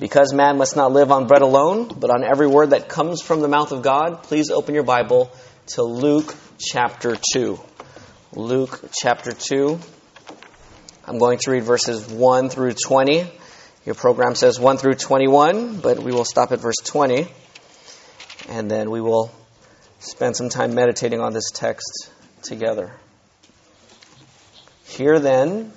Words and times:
Because 0.00 0.32
man 0.34 0.58
must 0.58 0.74
not 0.74 0.92
live 0.92 1.12
on 1.12 1.28
bread 1.28 1.42
alone, 1.42 1.86
but 1.86 2.10
on 2.10 2.24
every 2.24 2.48
word 2.48 2.70
that 2.70 2.88
comes 2.88 3.22
from 3.22 3.40
the 3.40 3.48
mouth 3.48 3.70
of 3.70 3.82
God, 3.82 4.24
please 4.24 4.50
open 4.50 4.74
your 4.74 4.82
Bible 4.82 5.30
to 5.68 5.84
Luke 5.84 6.34
chapter 6.58 7.16
2. 7.32 7.60
Luke 8.34 8.80
chapter 8.92 9.30
2. 9.30 9.78
I'm 11.06 11.18
going 11.18 11.38
to 11.38 11.50
read 11.52 11.62
verses 11.62 12.08
1 12.08 12.48
through 12.48 12.72
20. 12.72 13.30
Your 13.86 13.94
program 13.94 14.34
says 14.34 14.58
1 14.58 14.78
through 14.78 14.94
21, 14.94 15.80
but 15.80 16.00
we 16.00 16.10
will 16.10 16.24
stop 16.24 16.50
at 16.50 16.58
verse 16.58 16.78
20. 16.84 17.28
And 18.48 18.68
then 18.68 18.90
we 18.90 19.00
will 19.00 19.30
spend 20.00 20.36
some 20.36 20.48
time 20.48 20.74
meditating 20.74 21.20
on 21.20 21.32
this 21.32 21.50
text 21.52 22.10
together. 22.42 22.92
Here 24.86 25.20
then, 25.20 25.72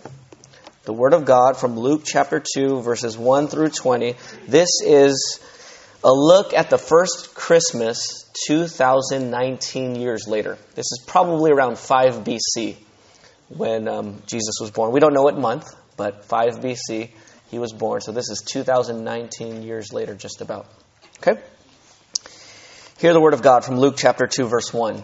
the 0.87 0.93
Word 0.93 1.13
of 1.13 1.25
God 1.25 1.57
from 1.57 1.77
Luke 1.77 2.03
chapter 2.05 2.41
2, 2.55 2.79
verses 2.81 3.17
1 3.17 3.49
through 3.49 3.71
20. 3.71 4.15
This 4.47 4.69
is 4.85 5.37
a 6.01 6.13
look 6.13 6.53
at 6.53 6.69
the 6.69 6.77
first 6.77 7.35
Christmas 7.35 8.23
2019 8.47 9.95
years 9.95 10.29
later. 10.29 10.57
This 10.75 10.85
is 10.85 11.03
probably 11.05 11.51
around 11.51 11.77
5 11.77 12.23
BC 12.23 12.77
when 13.49 13.89
um, 13.89 14.21
Jesus 14.27 14.59
was 14.61 14.71
born. 14.71 14.93
We 14.93 15.01
don't 15.01 15.13
know 15.13 15.23
what 15.23 15.37
month, 15.37 15.75
but 15.97 16.23
5 16.23 16.61
BC 16.61 17.09
he 17.51 17.59
was 17.59 17.73
born. 17.73 17.99
So 17.99 18.13
this 18.13 18.29
is 18.29 18.41
2019 18.49 19.63
years 19.63 19.91
later, 19.91 20.15
just 20.15 20.39
about. 20.39 20.67
Okay? 21.17 21.37
Hear 22.99 23.11
the 23.11 23.19
Word 23.19 23.33
of 23.33 23.41
God 23.41 23.65
from 23.65 23.77
Luke 23.77 23.95
chapter 23.97 24.25
2, 24.25 24.47
verse 24.47 24.73
1. 24.73 25.03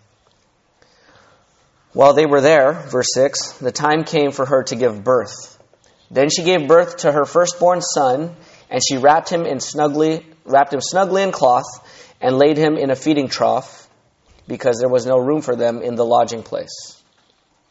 While 1.93 2.13
they 2.13 2.25
were 2.25 2.41
there, 2.41 2.73
verse 2.73 3.09
6, 3.13 3.57
the 3.59 3.71
time 3.71 4.05
came 4.05 4.31
for 4.31 4.45
her 4.45 4.63
to 4.63 4.75
give 4.75 5.03
birth. 5.03 5.59
Then 6.09 6.29
she 6.29 6.43
gave 6.43 6.67
birth 6.67 6.97
to 6.97 7.11
her 7.11 7.25
firstborn 7.25 7.81
son, 7.81 8.35
and 8.69 8.81
she 8.85 8.97
wrapped 8.97 9.29
him 9.29 9.45
in 9.45 9.59
snugly, 9.59 10.25
wrapped 10.45 10.73
him 10.73 10.81
snugly 10.81 11.23
in 11.23 11.31
cloth, 11.31 11.65
and 12.21 12.37
laid 12.37 12.57
him 12.57 12.77
in 12.77 12.91
a 12.91 12.95
feeding 12.95 13.27
trough, 13.27 13.89
because 14.47 14.79
there 14.79 14.89
was 14.89 15.05
no 15.05 15.17
room 15.17 15.41
for 15.41 15.55
them 15.55 15.81
in 15.81 15.95
the 15.95 16.05
lodging 16.05 16.43
place, 16.43 17.01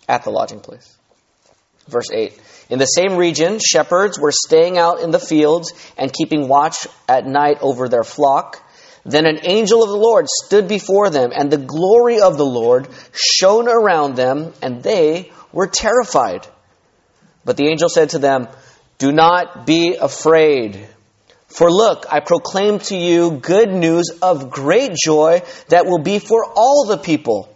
at 0.09 0.25
the 0.25 0.31
lodging 0.31 0.61
place. 0.61 0.97
Verse 1.89 2.11
8. 2.13 2.39
In 2.69 2.79
the 2.79 2.87
same 2.87 3.17
region, 3.17 3.59
shepherds 3.59 4.19
were 4.19 4.33
staying 4.33 4.79
out 4.79 5.01
in 5.01 5.11
the 5.11 5.19
fields 5.19 5.73
and 5.97 6.13
keeping 6.13 6.47
watch 6.47 6.87
at 7.09 7.27
night 7.27 7.59
over 7.63 7.89
their 7.89 8.05
flock. 8.05 8.63
Then 9.05 9.27
an 9.27 9.41
angel 9.45 9.83
of 9.83 9.89
the 9.89 9.97
Lord 9.97 10.27
stood 10.29 10.69
before 10.69 11.11
them, 11.11 11.31
and 11.35 11.51
the 11.51 11.59
glory 11.59 12.21
of 12.21 12.37
the 12.37 12.45
Lord 12.45 12.89
shone 13.13 13.69
around 13.69 14.17
them, 14.17 14.53
and 14.61 14.83
they 14.83 15.33
were 15.53 15.67
terrified. 15.67 16.47
But 17.45 17.57
the 17.57 17.69
angel 17.69 17.89
said 17.89 18.11
to 18.11 18.19
them, 18.19 18.49
Do 18.99 19.13
not 19.13 19.67
be 19.67 19.97
afraid. 19.97 20.87
For 21.47 21.71
look, 21.71 22.07
I 22.11 22.21
proclaim 22.21 22.79
to 22.81 22.97
you 22.97 23.33
good 23.33 23.71
news 23.71 24.11
of 24.23 24.51
great 24.51 24.93
joy 24.95 25.43
that 25.69 25.87
will 25.87 26.03
be 26.03 26.19
for 26.19 26.45
all 26.45 26.87
the 26.87 26.99
people. 26.99 27.49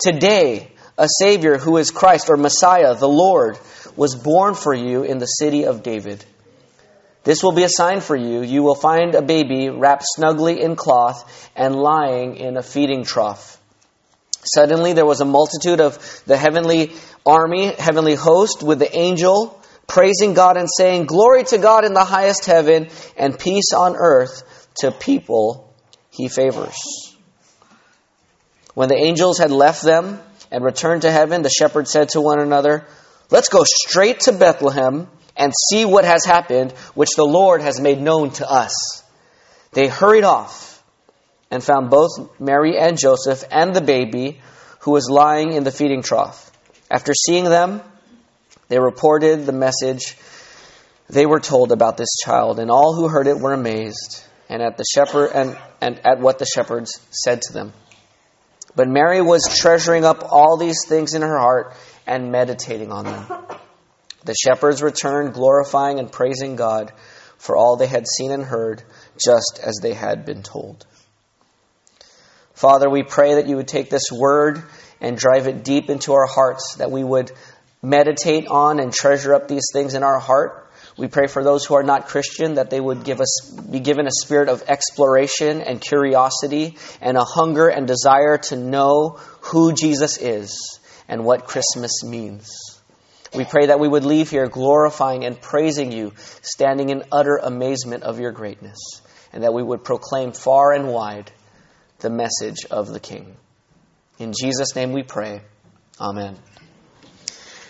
Today, 0.00 0.68
a 0.98 1.06
Savior 1.20 1.58
who 1.58 1.76
is 1.76 1.90
Christ 1.90 2.28
or 2.28 2.36
Messiah, 2.36 2.94
the 2.94 3.08
Lord, 3.08 3.58
was 3.94 4.16
born 4.16 4.54
for 4.54 4.74
you 4.74 5.04
in 5.04 5.18
the 5.18 5.26
city 5.26 5.66
of 5.66 5.82
David. 5.82 6.24
This 7.24 7.42
will 7.42 7.52
be 7.52 7.62
a 7.62 7.68
sign 7.68 8.00
for 8.00 8.16
you. 8.16 8.42
You 8.42 8.62
will 8.62 8.74
find 8.74 9.14
a 9.14 9.22
baby 9.22 9.68
wrapped 9.70 10.04
snugly 10.04 10.60
in 10.60 10.76
cloth 10.76 11.50
and 11.54 11.74
lying 11.76 12.36
in 12.36 12.56
a 12.56 12.62
feeding 12.62 13.04
trough. 13.04 13.58
Suddenly 14.44 14.92
there 14.92 15.06
was 15.06 15.20
a 15.20 15.24
multitude 15.24 15.80
of 15.80 16.22
the 16.26 16.36
heavenly 16.36 16.92
army, 17.24 17.72
heavenly 17.78 18.16
host, 18.16 18.62
with 18.62 18.80
the 18.80 18.96
angel 18.96 19.62
praising 19.86 20.34
God 20.34 20.56
and 20.56 20.68
saying, 20.68 21.06
Glory 21.06 21.44
to 21.44 21.58
God 21.58 21.84
in 21.84 21.92
the 21.92 22.04
highest 22.04 22.46
heaven, 22.46 22.88
and 23.16 23.38
peace 23.38 23.72
on 23.72 23.94
earth 23.94 24.68
to 24.76 24.90
people 24.90 25.72
he 26.10 26.28
favors. 26.28 26.76
When 28.74 28.88
the 28.88 28.96
angels 28.96 29.38
had 29.38 29.50
left 29.50 29.82
them 29.82 30.20
and 30.50 30.64
returned 30.64 31.02
to 31.02 31.12
heaven, 31.12 31.42
the 31.42 31.50
shepherds 31.50 31.90
said 31.90 32.10
to 32.10 32.20
one 32.20 32.40
another, 32.40 32.86
Let's 33.30 33.48
go 33.48 33.64
straight 33.64 34.20
to 34.20 34.32
Bethlehem 34.32 35.08
and 35.36 35.52
see 35.70 35.84
what 35.84 36.04
has 36.04 36.24
happened, 36.24 36.72
which 36.94 37.10
the 37.16 37.24
Lord 37.24 37.62
has 37.62 37.80
made 37.80 38.00
known 38.00 38.30
to 38.32 38.50
us. 38.50 39.02
They 39.72 39.88
hurried 39.88 40.24
off 40.24 40.82
and 41.50 41.62
found 41.62 41.90
both 41.90 42.40
Mary 42.40 42.78
and 42.78 42.98
Joseph 42.98 43.44
and 43.50 43.74
the 43.74 43.80
baby 43.80 44.40
who 44.80 44.92
was 44.92 45.08
lying 45.10 45.52
in 45.52 45.64
the 45.64 45.70
feeding 45.70 46.02
trough. 46.02 46.50
After 46.90 47.14
seeing 47.14 47.44
them, 47.44 47.82
they 48.68 48.78
reported 48.78 49.46
the 49.46 49.52
message 49.52 50.16
they 51.08 51.26
were 51.26 51.40
told 51.40 51.72
about 51.72 51.96
this 51.96 52.16
child, 52.24 52.58
and 52.58 52.70
all 52.70 52.94
who 52.94 53.08
heard 53.08 53.26
it 53.26 53.38
were 53.38 53.52
amazed 53.52 54.22
and 54.48 54.62
at 54.62 54.76
the 54.76 54.84
shepherd 54.84 55.30
and, 55.34 55.58
and 55.80 56.00
at 56.06 56.20
what 56.20 56.38
the 56.38 56.46
shepherds 56.46 57.00
said 57.10 57.40
to 57.42 57.52
them. 57.52 57.72
But 58.74 58.88
Mary 58.88 59.20
was 59.20 59.56
treasuring 59.58 60.04
up 60.04 60.24
all 60.30 60.56
these 60.56 60.86
things 60.86 61.14
in 61.14 61.22
her 61.22 61.38
heart 61.38 61.74
and 62.06 62.32
meditating 62.32 62.90
on 62.92 63.04
them. 63.04 63.26
The 64.24 64.34
shepherds 64.34 64.82
returned, 64.82 65.34
glorifying 65.34 65.98
and 65.98 66.10
praising 66.10 66.56
God 66.56 66.92
for 67.38 67.56
all 67.56 67.76
they 67.76 67.86
had 67.86 68.06
seen 68.06 68.30
and 68.30 68.44
heard, 68.44 68.82
just 69.16 69.60
as 69.62 69.78
they 69.82 69.94
had 69.94 70.24
been 70.24 70.42
told. 70.42 70.86
Father, 72.54 72.88
we 72.88 73.02
pray 73.02 73.34
that 73.34 73.48
you 73.48 73.56
would 73.56 73.66
take 73.66 73.90
this 73.90 74.12
word 74.12 74.62
and 75.00 75.16
drive 75.16 75.48
it 75.48 75.64
deep 75.64 75.90
into 75.90 76.12
our 76.12 76.26
hearts, 76.26 76.76
that 76.76 76.92
we 76.92 77.02
would 77.02 77.32
meditate 77.82 78.46
on 78.46 78.78
and 78.78 78.92
treasure 78.92 79.34
up 79.34 79.48
these 79.48 79.66
things 79.72 79.94
in 79.94 80.04
our 80.04 80.20
heart. 80.20 80.70
We 80.96 81.08
pray 81.08 81.26
for 81.26 81.42
those 81.42 81.64
who 81.64 81.74
are 81.74 81.82
not 81.82 82.06
Christian 82.06 82.54
that 82.54 82.70
they 82.70 82.80
would 82.80 83.02
give 83.02 83.20
us, 83.20 83.50
be 83.50 83.80
given 83.80 84.06
a 84.06 84.12
spirit 84.12 84.48
of 84.48 84.62
exploration 84.68 85.62
and 85.62 85.80
curiosity 85.80 86.76
and 87.00 87.16
a 87.16 87.24
hunger 87.24 87.66
and 87.66 87.88
desire 87.88 88.38
to 88.38 88.56
know 88.56 89.18
who 89.40 89.72
Jesus 89.72 90.18
is 90.18 90.78
and 91.08 91.24
what 91.24 91.48
Christmas 91.48 92.04
means. 92.04 92.71
We 93.34 93.44
pray 93.44 93.66
that 93.66 93.80
we 93.80 93.88
would 93.88 94.04
leave 94.04 94.30
here 94.30 94.46
glorifying 94.46 95.24
and 95.24 95.40
praising 95.40 95.90
you, 95.90 96.12
standing 96.42 96.90
in 96.90 97.04
utter 97.10 97.36
amazement 97.36 98.02
of 98.02 98.20
your 98.20 98.30
greatness, 98.30 98.78
and 99.32 99.42
that 99.42 99.54
we 99.54 99.62
would 99.62 99.84
proclaim 99.84 100.32
far 100.32 100.72
and 100.72 100.88
wide 100.88 101.30
the 102.00 102.10
message 102.10 102.66
of 102.70 102.88
the 102.88 103.00
King. 103.00 103.36
In 104.18 104.34
Jesus' 104.38 104.76
name 104.76 104.92
we 104.92 105.02
pray. 105.02 105.40
Amen. 105.98 106.36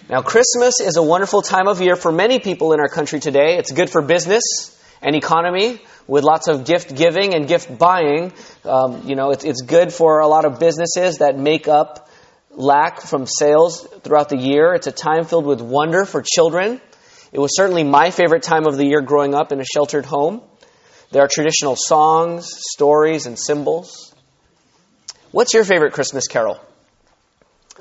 Now, 0.09 0.23
Christmas 0.23 0.81
is 0.81 0.97
a 0.97 1.03
wonderful 1.03 1.43
time 1.43 1.69
of 1.69 1.81
year 1.81 1.95
for 1.95 2.11
many 2.11 2.41
people 2.41 2.73
in 2.73 2.81
our 2.81 2.89
country 2.89 3.21
today. 3.21 3.57
It's 3.57 3.71
good 3.71 3.89
for 3.89 4.03
business 4.03 4.43
and 5.01 5.15
economy 5.15 5.81
with 6.09 6.25
lots 6.25 6.49
of 6.49 6.65
gift 6.65 6.95
giving 6.95 7.35
and 7.35 7.47
gift 7.47 7.79
buying. 7.79 8.33
Um, 8.65 9.03
you 9.07 9.15
know, 9.15 9.31
it's, 9.31 9.45
it's 9.45 9.63
good 9.63 9.93
for 9.93 10.19
a 10.21 10.27
lot 10.27 10.45
of 10.45 10.59
businesses 10.59 11.19
that 11.19 11.39
make 11.39 11.69
up 11.69 12.09
lack 12.55 13.01
from 13.01 13.27
sales 13.27 13.87
throughout 14.03 14.29
the 14.29 14.37
year. 14.37 14.75
It's 14.75 14.87
a 14.87 14.93
time 14.93 15.25
filled 15.25 15.47
with 15.47 15.61
wonder 15.61 16.05
for 16.05 16.23
children. 16.23 16.81
It 17.33 17.39
was 17.39 17.57
certainly 17.57 17.85
my 17.85 18.11
favorite 18.11 18.43
time 18.43 18.67
of 18.67 18.77
the 18.77 18.87
year 18.87 19.01
growing 19.01 19.35
up 19.35 19.53
in 19.53 19.61
a 19.61 19.65
sheltered 19.65 20.05
home. 20.05 20.43
There 21.11 21.23
are 21.23 21.29
traditional 21.29 21.77
songs, 21.77 22.49
stories, 22.53 23.27
and 23.27 23.39
symbols. 23.39 24.15
What's 25.31 25.55
your 25.55 25.65
favorite 25.65 25.93
Christmas 25.93 26.27
carol? 26.27 26.61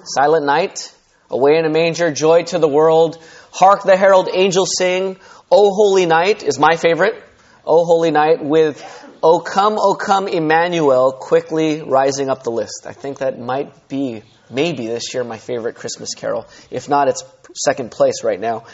Silent 0.03 0.45
Night, 0.45 0.94
Away 1.29 1.57
in 1.57 1.65
a 1.65 1.69
Manger, 1.69 2.12
Joy 2.12 2.44
to 2.44 2.59
the 2.59 2.67
World, 2.67 3.21
Hark 3.51 3.83
the 3.83 3.97
Herald 3.97 4.29
Angels 4.33 4.71
Sing, 4.77 5.17
O 5.51 5.74
Holy 5.74 6.06
Night 6.06 6.44
is 6.44 6.57
my 6.57 6.77
favorite. 6.77 7.21
O 7.66 7.86
Holy 7.86 8.12
Night 8.12 8.44
with 8.44 8.84
O 9.22 9.40
Come, 9.40 9.78
O 9.78 9.94
Come 9.94 10.28
Emmanuel 10.28 11.12
quickly 11.12 11.81
rising 11.81 12.30
up 12.30 12.44
the 12.44 12.52
list. 12.52 12.86
I 12.86 12.94
think 12.94 13.19
that 13.19 13.40
might 13.40 13.88
be 13.88 14.24
maybe 14.50 14.88
this 14.88 15.13
year 15.13 15.24
my 15.24 15.38
favorite 15.38 15.75
Christmas 15.75 16.16
carol. 16.16 16.48
If 16.72 16.90
not, 16.90 17.08
it's 17.08 17.24
second 17.56 17.92
place 17.92 18.24
right 18.24 18.40
now. 18.40 18.66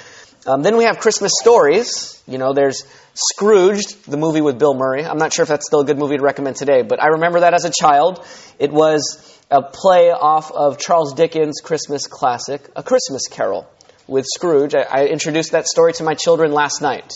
Um, 0.46 0.62
then 0.62 0.78
we 0.78 0.86
have 0.86 1.00
Christmas 1.00 1.34
stories. 1.42 2.22
You 2.26 2.38
know, 2.38 2.54
there's 2.54 2.86
Scrooged, 3.14 4.10
the 4.10 4.16
movie 4.16 4.40
with 4.40 4.58
Bill 4.58 4.74
Murray. 4.74 5.04
I'm 5.04 5.18
not 5.18 5.34
sure 5.34 5.44
if 5.44 5.50
that's 5.50 5.66
still 5.66 5.82
a 5.82 5.86
good 5.86 5.98
movie 5.98 6.18
to 6.18 6.24
recommend 6.24 6.56
today, 6.56 6.84
but 6.84 7.04
I 7.04 7.08
remember 7.08 7.42
that 7.42 7.54
as 7.54 7.66
a 7.66 7.72
child. 7.72 8.26
It 8.60 8.72
was 8.72 9.42
a 9.52 9.62
play 9.62 10.12
off 10.12 10.52
of 10.52 10.78
Charles 10.78 11.14
Dickens' 11.14 11.60
Christmas 11.62 12.08
classic, 12.08 12.62
A 12.76 12.84
Christmas 12.84 13.28
Carol, 13.28 13.68
with 14.08 14.26
Scrooge. 14.34 14.76
I, 14.76 14.84
I 14.84 15.06
introduced 15.08 15.52
that 15.52 15.68
story 15.68 15.92
to 15.94 16.04
my 16.04 16.14
children 16.14 16.54
last 16.54 16.82
night. 16.82 17.12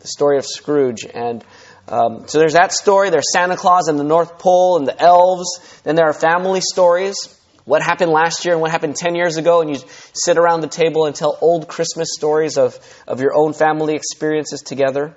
The 0.00 0.08
story 0.08 0.38
of 0.38 0.46
Scrooge. 0.46 1.04
And 1.04 1.44
um, 1.88 2.28
so 2.28 2.38
there's 2.38 2.52
that 2.52 2.72
story. 2.72 3.10
There's 3.10 3.32
Santa 3.32 3.56
Claus 3.56 3.88
and 3.88 3.98
the 3.98 4.04
North 4.04 4.38
Pole 4.38 4.76
and 4.78 4.86
the 4.86 5.00
elves. 5.00 5.80
Then 5.84 5.94
there 5.94 6.06
are 6.06 6.12
family 6.12 6.60
stories. 6.60 7.34
What 7.64 7.82
happened 7.82 8.10
last 8.10 8.44
year 8.44 8.54
and 8.54 8.62
what 8.62 8.70
happened 8.70 8.96
10 8.96 9.14
years 9.14 9.36
ago. 9.36 9.60
And 9.60 9.70
you 9.70 9.82
sit 10.12 10.38
around 10.38 10.60
the 10.60 10.68
table 10.68 11.06
and 11.06 11.14
tell 11.14 11.36
old 11.40 11.68
Christmas 11.68 12.08
stories 12.12 12.58
of, 12.58 12.78
of 13.06 13.20
your 13.20 13.34
own 13.34 13.52
family 13.52 13.94
experiences 13.94 14.62
together. 14.62 15.16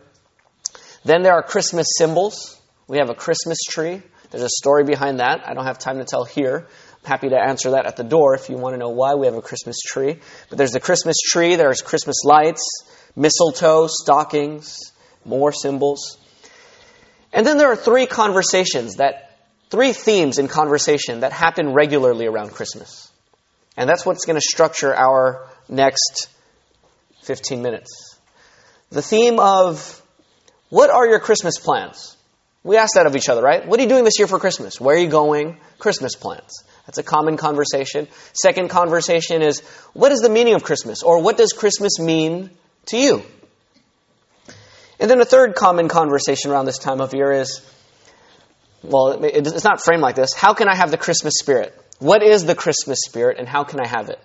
Then 1.04 1.24
there 1.24 1.34
are 1.34 1.44
Christmas 1.44 1.88
symbols. 1.98 2.60
We 2.88 2.98
have 2.98 3.10
a 3.10 3.16
Christmas 3.16 3.60
tree. 3.64 4.02
There's 4.32 4.44
a 4.44 4.50
story 4.50 4.84
behind 4.84 5.20
that. 5.20 5.48
I 5.48 5.54
don't 5.54 5.66
have 5.66 5.80
time 5.80 5.98
to 5.98 6.06
tell 6.06 6.24
here. 6.24 6.68
I'm 7.04 7.10
happy 7.10 7.30
to 7.30 7.38
answer 7.38 7.72
that 7.72 7.86
at 7.86 7.98
the 7.98 8.04
door 8.04 8.36
if 8.36 8.50
you 8.50 8.56
want 8.56 8.74
to 8.76 8.78
know 8.78 8.90
why 8.90 9.16
we 9.16 9.26
have 9.26 9.36
a 9.36 9.42
Christmas 9.42 9.78
tree. 9.82 10.20
But 10.50 10.58
there's 10.58 10.72
the 10.72 10.80
Christmas 10.80 11.18
tree, 11.20 11.56
there's 11.56 11.82
Christmas 11.82 12.24
lights, 12.24 12.64
mistletoe, 13.16 13.88
stockings, 13.88 14.78
more 15.26 15.52
symbols. 15.52 16.18
And 17.34 17.46
then 17.46 17.58
there 17.58 17.72
are 17.72 17.76
three 17.76 18.06
conversations 18.06 18.96
that, 18.96 19.40
three 19.70 19.94
themes 19.94 20.38
in 20.38 20.48
conversation 20.48 21.22
that 21.22 21.32
happen 21.32 21.74
regularly 21.74 22.26
around 22.26 22.52
Christmas. 22.52 23.12
And 23.78 23.90
that's 23.90 24.06
what's 24.06 24.26
going 24.26 24.36
to 24.36 24.42
structure 24.42 24.96
our 24.96 25.48
next 25.70 26.28
15 27.24 27.62
minutes. 27.62 28.18
The 28.90 29.02
theme 29.02 29.40
of 29.40 30.02
what 30.70 30.90
are 30.90 31.08
your 31.08 31.20
Christmas 31.20 31.58
plans? 31.58 32.18
We 32.64 32.78
ask 32.78 32.94
that 32.96 33.06
of 33.06 33.16
each 33.16 33.30
other, 33.30 33.42
right? 33.42 33.66
What 33.66 33.80
are 33.80 33.84
you 33.84 33.90
doing 33.90 34.04
this 34.04 34.20
year 34.20 34.28
for 34.28 34.38
Christmas? 34.38 34.80
Where 34.80 34.96
are 34.96 35.00
you 35.00 35.08
going? 35.08 35.58
Christmas 35.80 36.16
plans. 36.16 36.64
That's 36.86 36.98
a 36.98 37.04
common 37.04 37.38
conversation. 37.38 38.08
Second 38.34 38.70
conversation 38.70 39.42
is 39.42 39.62
what 39.94 40.12
is 40.12 40.20
the 40.20 40.30
meaning 40.30 40.54
of 40.54 40.64
Christmas? 40.64 41.04
Or 41.04 41.22
what 41.22 41.38
does 41.38 41.54
Christmas 41.54 42.00
mean 42.00 42.52
to 42.88 42.98
you? 42.98 43.24
And 45.00 45.10
then 45.10 45.20
a 45.20 45.26
third 45.26 45.56
common 45.56 45.88
conversation 45.88 46.52
around 46.52 46.66
this 46.66 46.78
time 46.78 47.02
of 47.02 47.14
year 47.14 47.32
is 47.32 47.62
well, 48.84 49.24
it's 49.24 49.64
not 49.64 49.82
framed 49.82 50.02
like 50.02 50.16
this. 50.16 50.34
How 50.34 50.54
can 50.54 50.68
I 50.68 50.76
have 50.76 50.92
the 50.92 50.98
Christmas 50.98 51.36
spirit? 51.38 51.78
What 52.00 52.24
is 52.24 52.46
the 52.46 52.56
Christmas 52.56 53.00
spirit 53.06 53.38
and 53.38 53.48
how 53.48 53.64
can 53.64 53.80
I 53.80 53.88
have 53.88 54.10
it? 54.10 54.20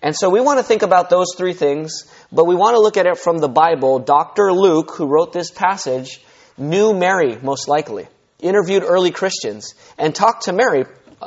And 0.00 0.16
so 0.16 0.30
we 0.30 0.40
want 0.40 0.58
to 0.58 0.64
think 0.64 0.82
about 0.82 1.10
those 1.10 1.34
three 1.36 1.52
things, 1.52 2.10
but 2.32 2.46
we 2.46 2.56
want 2.56 2.74
to 2.74 2.80
look 2.80 2.96
at 2.96 3.06
it 3.06 3.18
from 3.18 3.38
the 3.38 3.48
Bible. 3.48 4.00
Dr. 4.00 4.52
Luke, 4.52 4.94
who 4.96 5.06
wrote 5.06 5.32
this 5.32 5.50
passage, 5.50 6.20
knew 6.56 6.92
Mary, 6.92 7.38
most 7.40 7.68
likely, 7.68 8.08
interviewed 8.40 8.82
early 8.82 9.10
Christians, 9.12 9.74
and 9.98 10.14
talked 10.14 10.44
to 10.44 10.52
Mary, 10.52 10.86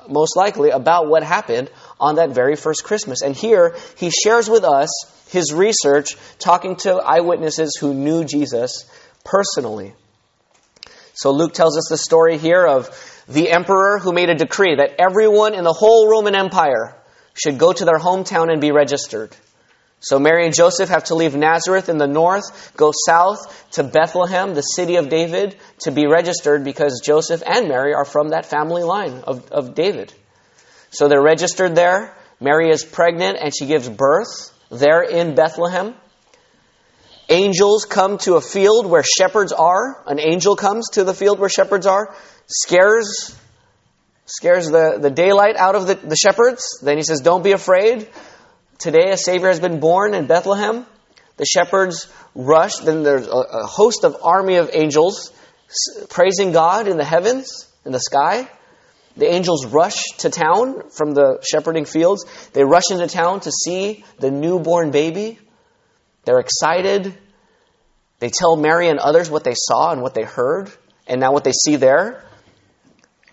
most 0.10 0.36
likely, 0.36 0.72
about 0.72 1.08
what 1.08 1.24
happened 1.24 1.70
on 2.00 2.16
that 2.16 2.32
very 2.32 2.56
first 2.56 2.84
Christmas. 2.84 3.22
And 3.22 3.36
here 3.36 3.76
he 3.98 4.10
shares 4.10 4.50
with 4.50 4.64
us 4.64 4.90
his 5.30 5.54
research, 5.54 6.16
talking 6.40 6.76
to 6.78 6.96
eyewitnesses 6.96 7.78
who 7.80 7.94
knew 7.94 8.24
Jesus 8.24 8.90
personally. 9.24 9.94
So 11.14 11.32
Luke 11.32 11.54
tells 11.54 11.78
us 11.78 11.88
the 11.90 11.98
story 11.98 12.38
here 12.38 12.66
of 12.66 12.90
the 13.28 13.50
emperor 13.50 14.00
who 14.00 14.14
made 14.14 14.30
a 14.30 14.36
decree 14.36 14.76
that 14.76 14.96
everyone 15.00 15.56
in 15.56 15.64
the 15.64 15.74
whole 15.74 16.10
Roman 16.10 16.36
Empire 16.36 16.96
should 17.34 17.58
go 17.58 17.74
to 17.74 17.86
their 17.86 17.98
hometown 17.98 18.52
and 18.52 18.62
be 18.62 18.72
registered. 18.72 19.36
So 20.00 20.20
Mary 20.20 20.46
and 20.46 20.54
Joseph 20.54 20.90
have 20.90 21.06
to 21.06 21.16
leave 21.16 21.36
Nazareth 21.36 21.90
in 21.90 21.98
the 21.98 22.08
north, 22.08 22.74
go 22.78 22.92
south 23.08 23.72
to 23.72 23.84
Bethlehem, 23.84 24.54
the 24.54 24.62
city 24.62 24.98
of 24.98 25.10
David, 25.10 25.58
to 25.80 25.92
be 25.92 26.06
registered 26.06 26.64
because 26.64 27.02
Joseph 27.04 27.42
and 27.46 27.68
Mary 27.68 27.94
are 27.94 28.06
from 28.06 28.30
that 28.30 28.46
family 28.46 28.84
line 28.84 29.24
of, 29.26 29.52
of 29.52 29.74
David. 29.74 30.14
So 30.96 31.10
they're 31.10 31.22
registered 31.22 31.76
there. 31.76 32.16
Mary 32.40 32.70
is 32.70 32.86
pregnant 32.86 33.38
and 33.42 33.54
she 33.54 33.66
gives 33.66 33.90
birth 33.90 34.54
there 34.72 35.02
in 35.04 35.36
Bethlehem. 35.36 35.94
Angels 37.28 37.84
come 37.84 38.18
to 38.20 38.36
a 38.36 38.42
field 38.42 38.86
where 38.86 39.04
shepherds 39.04 39.52
are. 39.52 40.02
An 40.08 40.22
angel 40.22 40.56
comes 40.56 40.92
to 40.92 41.04
the 41.04 41.14
field 41.14 41.40
where 41.40 41.50
shepherds 41.50 41.86
are, 41.86 42.16
scares 42.48 43.36
scares 44.26 44.68
the, 44.68 44.98
the 45.02 45.10
daylight 45.10 45.58
out 45.58 45.76
of 45.76 45.86
the, 45.86 45.96
the 45.96 46.16
shepherds. 46.16 46.80
Then 46.82 46.96
he 46.96 47.04
says, 47.04 47.20
Don't 47.20 47.44
be 47.44 47.52
afraid. 47.52 48.08
Today 48.80 49.12
a 49.12 49.18
Savior 49.18 49.50
has 49.50 49.60
been 49.60 49.82
born 49.82 50.14
in 50.14 50.28
Bethlehem. 50.28 50.86
The 51.36 51.46
shepherds 51.46 52.08
rush. 52.36 52.78
Then 52.78 53.04
there's 53.04 53.28
a, 53.28 53.66
host 53.66 54.06
of 54.06 54.16
army 54.24 54.56
of 54.56 54.70
angels 54.74 55.34
praising 56.10 56.54
God 56.54 56.88
in 56.88 56.98
the 56.98 57.04
heavens, 57.04 57.68
in 57.86 57.92
the 57.92 58.00
sky. 58.00 58.50
The 59.18 59.32
angels 59.32 59.66
rush 59.66 60.04
to 60.20 60.30
town 60.30 60.90
from 60.90 61.14
the 61.14 61.40
shepherding 61.42 61.86
fields. 61.86 62.26
They 62.54 62.64
rush 62.64 62.92
into 62.92 63.08
town 63.08 63.40
to 63.42 63.52
see 63.52 64.04
the 64.20 64.30
newborn 64.30 64.92
baby. 64.92 65.40
They're 66.26 66.40
excited. 66.40 67.18
They 68.20 68.30
tell 68.30 68.56
Mary 68.56 68.90
and 68.90 69.00
others 69.00 69.30
what 69.30 69.44
they 69.44 69.56
saw 69.56 69.92
and 69.92 70.02
what 70.02 70.14
they 70.14 70.24
heard, 70.24 70.72
and 71.08 71.22
now 71.22 71.32
what 71.32 71.44
they 71.44 71.52
see 71.52 71.76
there 71.76 72.26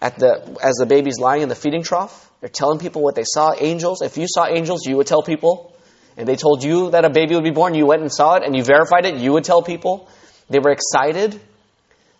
at 0.00 0.18
the 0.18 0.58
as 0.62 0.74
the 0.74 0.86
baby's 0.86 1.18
lying 1.18 1.42
in 1.42 1.48
the 1.48 1.54
feeding 1.54 1.82
trough. 1.82 2.30
They're 2.40 2.48
telling 2.48 2.80
people 2.80 3.02
what 3.02 3.14
they 3.14 3.24
saw. 3.24 3.54
Angels. 3.58 4.02
If 4.02 4.18
you 4.18 4.26
saw 4.28 4.46
angels, 4.46 4.84
you 4.84 4.96
would 4.96 5.06
tell 5.06 5.22
people. 5.22 5.74
And 6.16 6.28
they 6.28 6.36
told 6.36 6.62
you 6.62 6.90
that 6.90 7.04
a 7.04 7.10
baby 7.10 7.36
would 7.36 7.44
be 7.44 7.52
born. 7.52 7.74
You 7.74 7.86
went 7.86 8.02
and 8.02 8.12
saw 8.12 8.34
it 8.34 8.42
and 8.44 8.54
you 8.54 8.64
verified 8.64 9.06
it. 9.06 9.16
You 9.16 9.32
would 9.32 9.44
tell 9.44 9.62
people. 9.62 10.08
They 10.50 10.58
were 10.58 10.72
excited. 10.72 11.40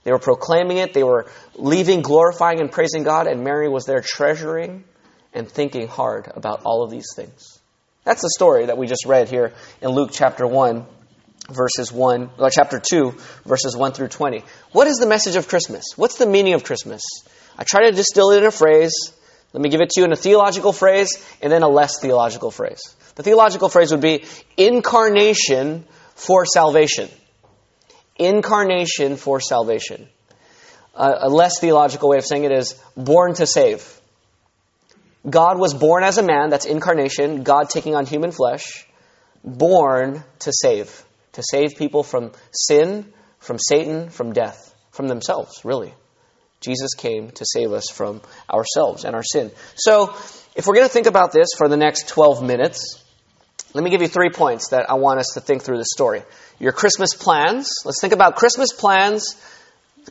They 0.05 0.13
were 0.13 0.19
proclaiming 0.19 0.79
it. 0.79 0.95
They 0.95 1.05
were 1.05 1.27
leaving, 1.55 2.03
glorifying, 2.03 2.61
and 2.61 2.71
praising 2.71 3.05
God. 3.05 3.27
And 3.27 3.45
Mary 3.45 3.69
was 3.69 3.85
there 3.85 4.01
treasuring 4.01 4.85
and 5.33 5.49
thinking 5.49 5.89
hard 5.89 6.31
about 6.35 6.63
all 6.65 6.83
of 6.83 6.91
these 6.91 7.07
things. 7.15 7.61
That's 8.05 8.23
the 8.23 8.31
story 8.35 8.67
that 8.67 8.77
we 8.77 8.87
just 8.87 9.07
read 9.07 9.29
here 9.29 9.53
in 9.81 9.91
Luke 9.91 10.11
chapter 10.13 10.47
1, 10.47 10.85
verses 11.51 11.93
1, 11.93 12.31
or 12.39 12.51
chapter 12.51 12.81
2, 12.81 13.15
verses 13.45 13.77
1 13.77 13.93
through 13.93 14.09
20. 14.09 14.43
What 14.73 14.89
is 14.89 14.97
the 14.97 15.07
message 15.07 15.37
of 15.37 15.47
Christmas? 15.47 15.85
What's 15.97 16.17
the 16.17 16.27
meaning 16.27 16.55
of 16.55 16.65
Christmas? 16.65 17.03
I 17.57 17.65
try 17.65 17.89
to 17.89 17.93
distill 17.93 18.31
it 18.33 18.39
in 18.39 18.45
a 18.45 18.51
phrase. 18.51 18.93
Let 19.53 19.63
me 19.63 19.69
give 19.69 19.81
it 19.81 19.91
to 19.91 20.01
you 20.01 20.05
in 20.05 20.13
a 20.13 20.17
theological 20.17 20.73
phrase 20.73 21.25
and 21.41 21.53
then 21.53 21.63
a 21.63 21.69
less 21.69 22.01
theological 22.01 22.51
phrase. 22.51 22.81
The 23.15 23.23
theological 23.23 23.69
phrase 23.69 23.93
would 23.93 24.01
be 24.01 24.25
incarnation 24.57 25.85
for 26.15 26.45
salvation. 26.47 27.09
Incarnation 28.17 29.17
for 29.17 29.41
salvation. 29.41 30.09
Uh, 30.95 31.15
a 31.21 31.29
less 31.29 31.59
theological 31.59 32.11
way 32.11 32.19
of 32.19 32.25
saying 32.25 32.45
it 32.45 32.53
is 32.53 32.75
born 32.97 33.35
to 33.35 33.47
save. 33.47 34.01
God 35.29 35.59
was 35.59 35.73
born 35.73 36.03
as 36.03 36.19
a 36.19 36.23
man, 36.23 36.51
that's 36.51 36.67
incarnation, 36.67 37.45
God 37.45 37.71
taking 37.71 37.95
on 37.95 38.07
human 38.07 38.33
flesh, 38.33 38.87
born 39.45 40.23
to 40.41 40.53
save. 40.53 41.05
To 41.33 41.43
save 41.49 41.77
people 41.79 42.03
from 42.03 42.33
sin, 42.53 43.11
from 43.39 43.59
Satan, 43.59 44.11
from 44.11 44.33
death, 44.33 44.75
from 44.91 45.09
themselves, 45.09 45.65
really. 45.65 45.95
Jesus 46.61 46.95
came 46.95 47.31
to 47.31 47.45
save 47.47 47.73
us 47.73 47.91
from 47.91 48.21
ourselves 48.53 49.05
and 49.05 49.17
our 49.17 49.23
sin. 49.23 49.51
So, 49.75 50.15
if 50.55 50.67
we're 50.67 50.75
going 50.75 50.87
to 50.87 50.93
think 50.93 51.07
about 51.07 51.33
this 51.33 51.49
for 51.57 51.69
the 51.69 51.77
next 51.77 52.09
12 52.09 52.43
minutes, 52.43 53.03
let 53.75 53.83
me 53.83 53.91
give 53.91 54.03
you 54.03 54.09
three 54.09 54.31
points 54.31 54.69
that 54.69 54.91
I 54.91 54.95
want 54.95 55.19
us 55.19 55.29
to 55.35 55.41
think 55.41 55.63
through 55.63 55.79
the 55.79 55.87
story. 55.87 56.23
Your 56.63 56.71
Christmas 56.71 57.13
plans. 57.13 57.75
Let's 57.85 58.01
think 58.01 58.13
about 58.13 58.37
Christmas 58.37 58.73
plans, 58.73 59.35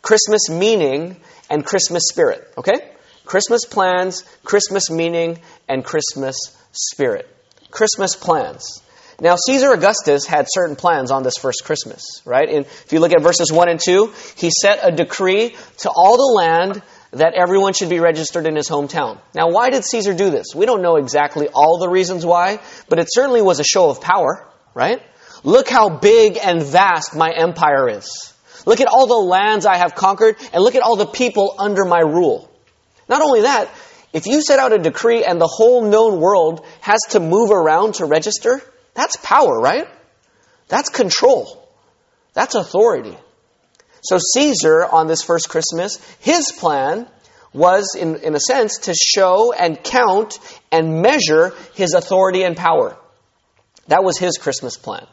Christmas 0.01 0.49
meaning, 0.49 1.15
and 1.49 1.65
Christmas 1.65 2.03
spirit. 2.09 2.45
Okay? 2.57 2.91
Christmas 3.23 3.63
plans, 3.63 4.25
Christmas 4.43 4.91
meaning, 4.91 5.39
and 5.69 5.81
Christmas 5.81 6.35
spirit. 6.73 7.33
Christmas 7.71 8.17
plans. 8.17 8.81
Now, 9.21 9.37
Caesar 9.37 9.71
Augustus 9.71 10.25
had 10.25 10.47
certain 10.49 10.75
plans 10.75 11.09
on 11.09 11.23
this 11.23 11.35
first 11.39 11.63
Christmas, 11.63 12.03
right? 12.25 12.49
And 12.49 12.65
if 12.65 12.91
you 12.91 12.99
look 12.99 13.13
at 13.13 13.21
verses 13.21 13.49
1 13.49 13.69
and 13.69 13.79
2, 13.79 14.11
he 14.35 14.49
set 14.49 14.79
a 14.83 14.91
decree 14.91 15.55
to 15.77 15.89
all 15.89 16.17
the 16.17 16.33
land 16.35 16.81
that 17.11 17.33
everyone 17.33 17.71
should 17.71 17.89
be 17.89 18.01
registered 18.01 18.45
in 18.45 18.57
his 18.57 18.67
hometown. 18.67 19.21
Now, 19.33 19.51
why 19.51 19.69
did 19.69 19.85
Caesar 19.85 20.13
do 20.13 20.29
this? 20.29 20.47
We 20.53 20.65
don't 20.65 20.81
know 20.81 20.97
exactly 20.97 21.47
all 21.47 21.77
the 21.77 21.87
reasons 21.87 22.25
why, 22.25 22.59
but 22.89 22.99
it 22.99 23.07
certainly 23.09 23.41
was 23.41 23.61
a 23.61 23.63
show 23.63 23.89
of 23.89 24.01
power, 24.01 24.45
right? 24.73 25.01
Look 25.43 25.69
how 25.69 25.89
big 25.89 26.37
and 26.41 26.61
vast 26.61 27.15
my 27.15 27.31
empire 27.31 27.89
is. 27.89 28.33
Look 28.65 28.79
at 28.79 28.87
all 28.87 29.07
the 29.07 29.15
lands 29.15 29.65
I 29.65 29.77
have 29.77 29.95
conquered, 29.95 30.35
and 30.53 30.63
look 30.63 30.75
at 30.75 30.83
all 30.83 30.95
the 30.95 31.07
people 31.07 31.55
under 31.57 31.83
my 31.85 31.99
rule. 31.99 32.49
Not 33.09 33.21
only 33.21 33.41
that, 33.41 33.69
if 34.13 34.25
you 34.25 34.41
set 34.41 34.59
out 34.59 34.73
a 34.73 34.77
decree 34.77 35.23
and 35.23 35.39
the 35.39 35.47
whole 35.47 35.83
known 35.83 36.19
world 36.19 36.65
has 36.81 36.99
to 37.11 37.19
move 37.19 37.49
around 37.49 37.95
to 37.95 38.05
register, 38.05 38.61
that's 38.93 39.17
power, 39.17 39.59
right? 39.59 39.87
That's 40.67 40.89
control. 40.89 41.67
That's 42.33 42.55
authority. 42.55 43.17
So 44.03 44.17
Caesar, 44.33 44.85
on 44.85 45.07
this 45.07 45.23
first 45.23 45.49
Christmas, 45.49 45.97
his 46.19 46.51
plan 46.51 47.07
was, 47.53 47.95
in, 47.99 48.17
in 48.17 48.35
a 48.35 48.39
sense, 48.39 48.79
to 48.79 48.93
show 48.93 49.53
and 49.53 49.81
count 49.83 50.39
and 50.71 51.01
measure 51.01 51.53
his 51.73 51.93
authority 51.93 52.43
and 52.43 52.55
power. 52.55 52.97
That 53.87 54.03
was 54.03 54.17
his 54.17 54.37
Christmas 54.37 54.77
plan. 54.77 55.05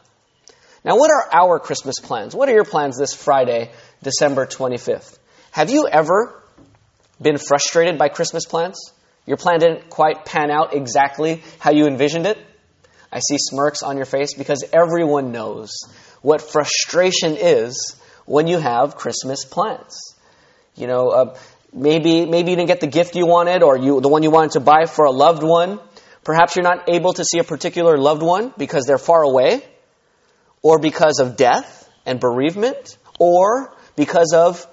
Now, 0.85 0.97
what 0.97 1.11
are 1.11 1.27
our 1.33 1.59
Christmas 1.59 1.95
plans? 1.99 2.33
What 2.33 2.47
are 2.49 2.53
your 2.53 2.65
plans 2.65 2.97
this 2.97 3.13
Friday, 3.13 3.71
December 4.01 4.45
25th? 4.45 5.17
Have 5.51 5.69
you 5.69 5.87
ever 5.91 6.41
been 7.21 7.37
frustrated 7.37 7.97
by 7.97 8.07
Christmas 8.07 8.45
plans? 8.45 8.79
Your 9.25 9.37
plan 9.37 9.59
didn't 9.59 9.89
quite 9.89 10.25
pan 10.25 10.51
out 10.51 10.73
exactly 10.73 11.43
how 11.59 11.71
you 11.71 11.85
envisioned 11.85 12.25
it? 12.25 12.37
I 13.11 13.19
see 13.19 13.37
smirks 13.37 13.83
on 13.83 13.97
your 13.97 14.05
face 14.05 14.33
because 14.33 14.63
everyone 14.71 15.31
knows 15.31 15.71
what 16.21 16.41
frustration 16.41 17.35
is 17.37 17.95
when 18.25 18.47
you 18.47 18.59
have 18.59 18.95
Christmas 18.95 19.43
plans. 19.45 20.15
You 20.75 20.87
know, 20.87 21.09
uh, 21.09 21.37
maybe 21.73 22.25
maybe 22.25 22.51
you 22.51 22.55
didn't 22.55 22.67
get 22.67 22.79
the 22.79 22.87
gift 22.87 23.15
you 23.15 23.25
wanted, 23.25 23.63
or 23.63 23.77
you 23.77 23.99
the 23.99 24.07
one 24.09 24.23
you 24.23 24.31
wanted 24.31 24.51
to 24.51 24.59
buy 24.59 24.85
for 24.85 25.05
a 25.05 25.11
loved 25.11 25.43
one. 25.43 25.79
Perhaps 26.23 26.55
you're 26.55 26.63
not 26.63 26.87
able 26.89 27.13
to 27.13 27.25
see 27.25 27.39
a 27.39 27.43
particular 27.43 27.97
loved 27.97 28.21
one 28.21 28.53
because 28.57 28.85
they're 28.85 28.99
far 28.99 29.23
away, 29.23 29.63
or 30.61 30.79
because 30.79 31.19
of 31.19 31.35
death 31.37 31.89
and 32.05 32.19
bereavement, 32.19 32.97
or 33.19 33.73
because 33.95 34.33
of 34.33 34.65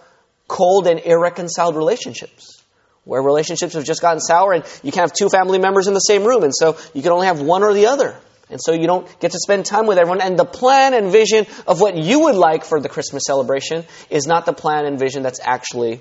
cold 0.49 0.87
and 0.87 1.01
irreconciled 1.01 1.77
relationships, 1.77 2.63
where 3.05 3.23
relationships 3.23 3.75
have 3.75 3.85
just 3.85 4.01
gotten 4.01 4.21
sour 4.21 4.53
and 4.53 4.65
you 4.83 4.93
can't 4.93 5.09
have 5.09 5.13
two 5.13 5.29
family 5.29 5.59
members 5.59 5.87
in 5.87 5.95
the 5.95 6.01
same 6.01 6.25
room, 6.25 6.43
and 6.43 6.55
so 6.55 6.77
you 6.95 7.03
can 7.03 7.13
only 7.13 7.27
have 7.27 7.41
one 7.41 7.63
or 7.63 7.73
the 7.75 7.87
other. 7.87 8.17
And 8.49 8.61
so 8.63 8.73
you 8.73 8.87
don't 8.87 9.09
get 9.19 9.33
to 9.33 9.39
spend 9.41 9.67
time 9.67 9.87
with 9.87 9.99
everyone. 9.99 10.21
And 10.21 10.39
the 10.39 10.45
plan 10.45 10.95
and 10.95 11.11
vision 11.11 11.47
of 11.67 11.81
what 11.81 11.97
you 11.97 12.21
would 12.21 12.37
like 12.37 12.65
for 12.65 12.81
the 12.81 12.89
Christmas 12.89 13.25
celebration 13.27 13.85
is 14.09 14.27
not 14.27 14.47
the 14.47 14.53
plan 14.53 14.87
and 14.87 14.99
vision 15.01 15.25
that's 15.25 15.41
actually 15.43 16.01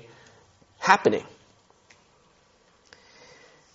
happening. 0.78 1.24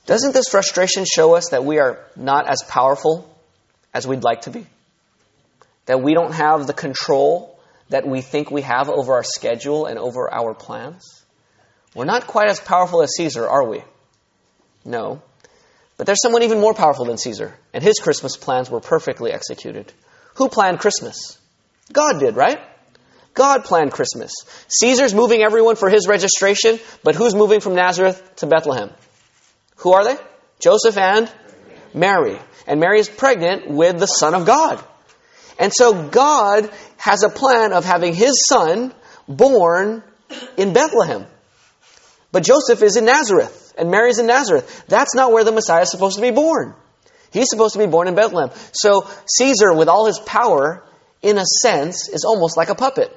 Doesn't 0.05 0.33
this 0.33 0.47
frustration 0.47 1.05
show 1.05 1.35
us 1.35 1.49
that 1.49 1.65
we 1.65 1.79
are 1.79 1.99
not 2.15 2.47
as 2.47 2.63
powerful 2.63 3.29
as 3.93 4.07
we'd 4.07 4.23
like 4.23 4.41
to 4.41 4.49
be? 4.49 4.65
That 5.85 6.01
we 6.01 6.13
don't 6.13 6.33
have 6.33 6.67
the 6.67 6.73
control 6.73 7.59
that 7.89 8.07
we 8.07 8.21
think 8.21 8.49
we 8.49 8.61
have 8.61 8.89
over 8.89 9.13
our 9.13 9.23
schedule 9.23 9.85
and 9.85 9.99
over 9.99 10.33
our 10.33 10.53
plans? 10.53 11.23
We're 11.93 12.05
not 12.05 12.27
quite 12.27 12.49
as 12.49 12.59
powerful 12.59 13.01
as 13.01 13.15
Caesar, 13.15 13.47
are 13.47 13.67
we? 13.67 13.83
No. 14.85 15.21
But 15.97 16.07
there's 16.07 16.21
someone 16.21 16.43
even 16.43 16.59
more 16.59 16.73
powerful 16.73 17.05
than 17.05 17.17
Caesar, 17.17 17.53
and 17.73 17.83
his 17.83 17.99
Christmas 17.99 18.37
plans 18.37 18.69
were 18.69 18.79
perfectly 18.79 19.31
executed. 19.31 19.91
Who 20.35 20.49
planned 20.49 20.79
Christmas? 20.79 21.37
God 21.91 22.19
did, 22.19 22.35
right? 22.35 22.59
God 23.33 23.63
planned 23.65 23.91
Christmas. 23.91 24.31
Caesar's 24.67 25.13
moving 25.13 25.41
everyone 25.41 25.75
for 25.75 25.89
his 25.89 26.07
registration, 26.07 26.79
but 27.03 27.15
who's 27.15 27.35
moving 27.35 27.59
from 27.59 27.75
Nazareth 27.75 28.35
to 28.37 28.47
Bethlehem? 28.47 28.91
Who 29.77 29.93
are 29.93 30.03
they? 30.03 30.17
Joseph 30.59 30.97
and 30.97 31.31
Mary. 31.93 32.39
And 32.67 32.79
Mary 32.79 32.99
is 32.99 33.09
pregnant 33.09 33.69
with 33.69 33.99
the 33.99 34.05
Son 34.05 34.33
of 34.33 34.45
God. 34.45 34.83
And 35.61 35.71
so 35.71 36.07
God 36.09 36.71
has 36.97 37.21
a 37.21 37.29
plan 37.29 37.71
of 37.71 37.85
having 37.85 38.15
his 38.15 38.47
son 38.49 38.91
born 39.27 40.03
in 40.57 40.73
Bethlehem. 40.73 41.27
But 42.31 42.43
Joseph 42.43 42.81
is 42.81 42.97
in 42.97 43.05
Nazareth 43.05 43.73
and 43.77 43.91
Mary's 43.91 44.17
in 44.17 44.25
Nazareth. 44.25 44.85
That's 44.87 45.13
not 45.13 45.31
where 45.31 45.43
the 45.43 45.51
Messiah 45.51 45.83
is 45.83 45.91
supposed 45.91 46.15
to 46.15 46.21
be 46.21 46.31
born. 46.31 46.73
He's 47.31 47.47
supposed 47.47 47.73
to 47.73 47.79
be 47.79 47.85
born 47.85 48.07
in 48.07 48.15
Bethlehem. 48.15 48.49
So 48.73 49.07
Caesar, 49.27 49.71
with 49.73 49.87
all 49.87 50.07
his 50.07 50.17
power, 50.17 50.83
in 51.21 51.37
a 51.37 51.45
sense, 51.61 52.09
is 52.09 52.25
almost 52.25 52.57
like 52.57 52.69
a 52.69 52.75
puppet. 52.75 53.15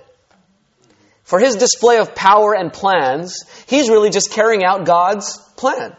For 1.23 1.41
his 1.41 1.57
display 1.57 1.97
of 1.97 2.15
power 2.15 2.55
and 2.55 2.71
plans, 2.71 3.39
he's 3.67 3.89
really 3.89 4.11
just 4.11 4.31
carrying 4.31 4.65
out 4.65 4.85
God's 4.85 5.39
plan. 5.57 5.97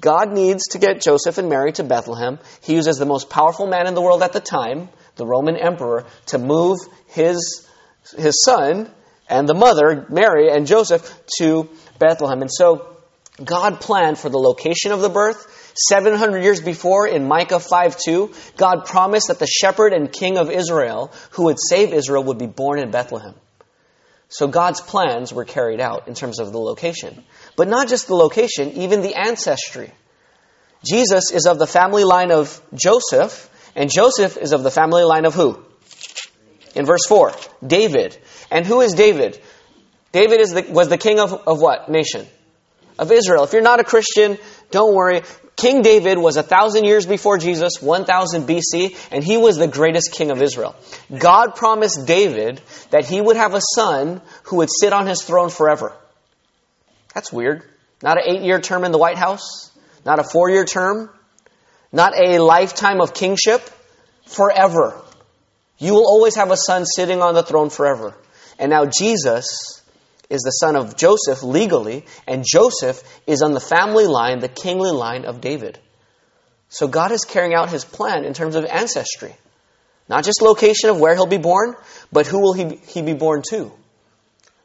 God 0.00 0.32
needs 0.32 0.68
to 0.70 0.78
get 0.78 1.00
Joseph 1.00 1.38
and 1.38 1.48
Mary 1.48 1.72
to 1.72 1.82
Bethlehem. 1.82 2.38
He 2.62 2.74
uses 2.74 2.98
the 2.98 3.04
most 3.04 3.28
powerful 3.28 3.66
man 3.66 3.88
in 3.88 3.94
the 3.94 4.00
world 4.00 4.22
at 4.22 4.32
the 4.32 4.40
time, 4.40 4.88
the 5.20 5.26
Roman 5.26 5.56
emperor, 5.56 6.06
to 6.26 6.38
move 6.38 6.78
his, 7.08 7.68
his 8.16 8.42
son 8.42 8.90
and 9.28 9.48
the 9.48 9.54
mother, 9.54 10.06
Mary 10.08 10.50
and 10.50 10.66
Joseph, 10.66 11.14
to 11.38 11.68
Bethlehem. 11.98 12.40
And 12.40 12.50
so 12.52 12.96
God 13.44 13.80
planned 13.80 14.18
for 14.18 14.28
the 14.28 14.38
location 14.38 14.92
of 14.92 15.00
the 15.00 15.08
birth. 15.08 15.46
700 15.88 16.42
years 16.42 16.60
before, 16.60 17.06
in 17.06 17.28
Micah 17.28 17.60
5 17.60 17.96
2, 17.96 18.32
God 18.56 18.86
promised 18.86 19.28
that 19.28 19.38
the 19.38 19.46
shepherd 19.46 19.92
and 19.92 20.10
king 20.10 20.36
of 20.36 20.50
Israel, 20.50 21.12
who 21.32 21.44
would 21.44 21.58
save 21.60 21.92
Israel, 21.92 22.24
would 22.24 22.38
be 22.38 22.46
born 22.46 22.80
in 22.80 22.90
Bethlehem. 22.90 23.34
So 24.28 24.46
God's 24.46 24.80
plans 24.80 25.32
were 25.32 25.44
carried 25.44 25.80
out 25.80 26.06
in 26.08 26.14
terms 26.14 26.38
of 26.38 26.52
the 26.52 26.58
location. 26.58 27.24
But 27.56 27.68
not 27.68 27.88
just 27.88 28.06
the 28.06 28.14
location, 28.14 28.72
even 28.72 29.02
the 29.02 29.14
ancestry. 29.14 29.92
Jesus 30.84 31.30
is 31.32 31.46
of 31.46 31.58
the 31.58 31.66
family 31.66 32.04
line 32.04 32.30
of 32.30 32.60
Joseph, 32.72 33.49
and 33.74 33.90
Joseph 33.90 34.36
is 34.36 34.52
of 34.52 34.62
the 34.62 34.70
family 34.70 35.04
line 35.04 35.24
of 35.24 35.34
who? 35.34 35.62
In 36.74 36.86
verse 36.86 37.06
4, 37.06 37.32
David. 37.66 38.16
And 38.50 38.66
who 38.66 38.80
is 38.80 38.94
David? 38.94 39.40
David 40.12 40.40
is 40.40 40.50
the, 40.50 40.66
was 40.70 40.88
the 40.88 40.98
king 40.98 41.20
of, 41.20 41.32
of 41.32 41.60
what 41.60 41.88
nation? 41.88 42.26
of 43.00 43.10
Israel. 43.10 43.44
If 43.44 43.54
you're 43.54 43.62
not 43.62 43.80
a 43.80 43.84
Christian, 43.84 44.38
don't 44.70 44.94
worry. 44.94 45.22
King 45.56 45.82
David 45.82 46.18
was 46.18 46.36
a 46.36 46.42
thousand 46.42 46.84
years 46.84 47.06
before 47.06 47.38
Jesus, 47.38 47.80
1000 47.80 48.46
BC, 48.46 48.96
and 49.10 49.24
he 49.24 49.38
was 49.38 49.56
the 49.56 49.66
greatest 49.66 50.12
king 50.12 50.30
of 50.30 50.40
Israel. 50.40 50.76
God 51.16 51.56
promised 51.56 52.06
David 52.06 52.60
that 52.90 53.06
he 53.06 53.20
would 53.20 53.36
have 53.36 53.54
a 53.54 53.60
son 53.74 54.20
who 54.44 54.56
would 54.56 54.68
sit 54.70 54.92
on 54.92 55.06
his 55.06 55.22
throne 55.22 55.48
forever. 55.48 55.94
That's 57.14 57.32
weird. 57.32 57.62
Not 58.02 58.18
an 58.18 58.24
eight 58.26 58.42
year 58.42 58.60
term 58.60 58.84
in 58.84 58.92
the 58.92 58.98
White 58.98 59.18
House, 59.18 59.70
not 60.04 60.18
a 60.18 60.24
four 60.24 60.50
year 60.50 60.64
term, 60.64 61.10
not 61.92 62.18
a 62.18 62.38
lifetime 62.38 63.00
of 63.00 63.14
kingship, 63.14 63.62
forever. 64.26 65.00
You 65.78 65.94
will 65.94 66.06
always 66.06 66.36
have 66.36 66.50
a 66.50 66.56
son 66.56 66.84
sitting 66.86 67.22
on 67.22 67.34
the 67.34 67.42
throne 67.42 67.70
forever. 67.70 68.14
And 68.58 68.70
now 68.70 68.84
Jesus 68.84 69.82
is 70.28 70.42
the 70.42 70.50
son 70.50 70.76
of 70.76 70.96
Joseph 70.96 71.42
legally, 71.42 72.04
and 72.26 72.44
Joseph 72.46 73.02
is 73.26 73.42
on 73.42 73.52
the 73.52 73.60
family 73.60 74.06
line, 74.06 74.38
the 74.38 74.48
kingly 74.48 74.92
line 74.92 75.24
of 75.24 75.40
David. 75.40 75.78
So 76.68 76.86
God 76.86 77.10
is 77.10 77.24
carrying 77.24 77.54
out 77.54 77.70
his 77.70 77.84
plan 77.84 78.24
in 78.24 78.32
terms 78.32 78.54
of 78.54 78.64
ancestry. 78.64 79.34
Not 80.08 80.24
just 80.24 80.40
location 80.40 80.90
of 80.90 81.00
where 81.00 81.14
he'll 81.14 81.26
be 81.26 81.38
born, 81.38 81.74
but 82.12 82.26
who 82.26 82.40
will 82.40 82.52
he 82.52 83.02
be, 83.02 83.12
born 83.12 83.42
to? 83.50 83.72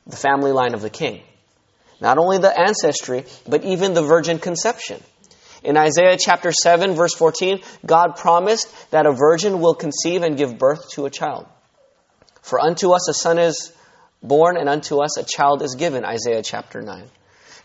The 0.05 0.15
family 0.15 0.51
line 0.51 0.75
of 0.75 0.81
the 0.81 0.89
king. 0.89 1.21
Not 1.99 2.17
only 2.17 2.37
the 2.37 2.59
ancestry, 2.59 3.25
but 3.47 3.63
even 3.63 3.93
the 3.93 4.03
virgin 4.03 4.37
conception. 4.37 5.01
In 5.65 5.77
Isaiah 5.77 6.15
chapter 6.15 6.51
7, 6.51 6.93
verse 6.93 7.15
14, 7.15 7.59
God 7.83 8.17
promised 8.17 8.67
that 8.91 9.07
a 9.07 9.11
virgin 9.11 9.59
will 9.59 9.73
conceive 9.73 10.21
and 10.21 10.37
give 10.37 10.59
birth 10.59 10.91
to 10.91 11.07
a 11.07 11.09
child. 11.09 11.47
For 12.43 12.59
unto 12.59 12.91
us 12.91 13.09
a 13.09 13.13
son 13.15 13.39
is 13.39 13.73
born 14.21 14.57
and 14.57 14.69
unto 14.69 14.99
us 14.99 15.17
a 15.17 15.23
child 15.23 15.63
is 15.63 15.73
given, 15.73 16.05
Isaiah 16.05 16.43
chapter 16.43 16.83
9. 16.83 17.09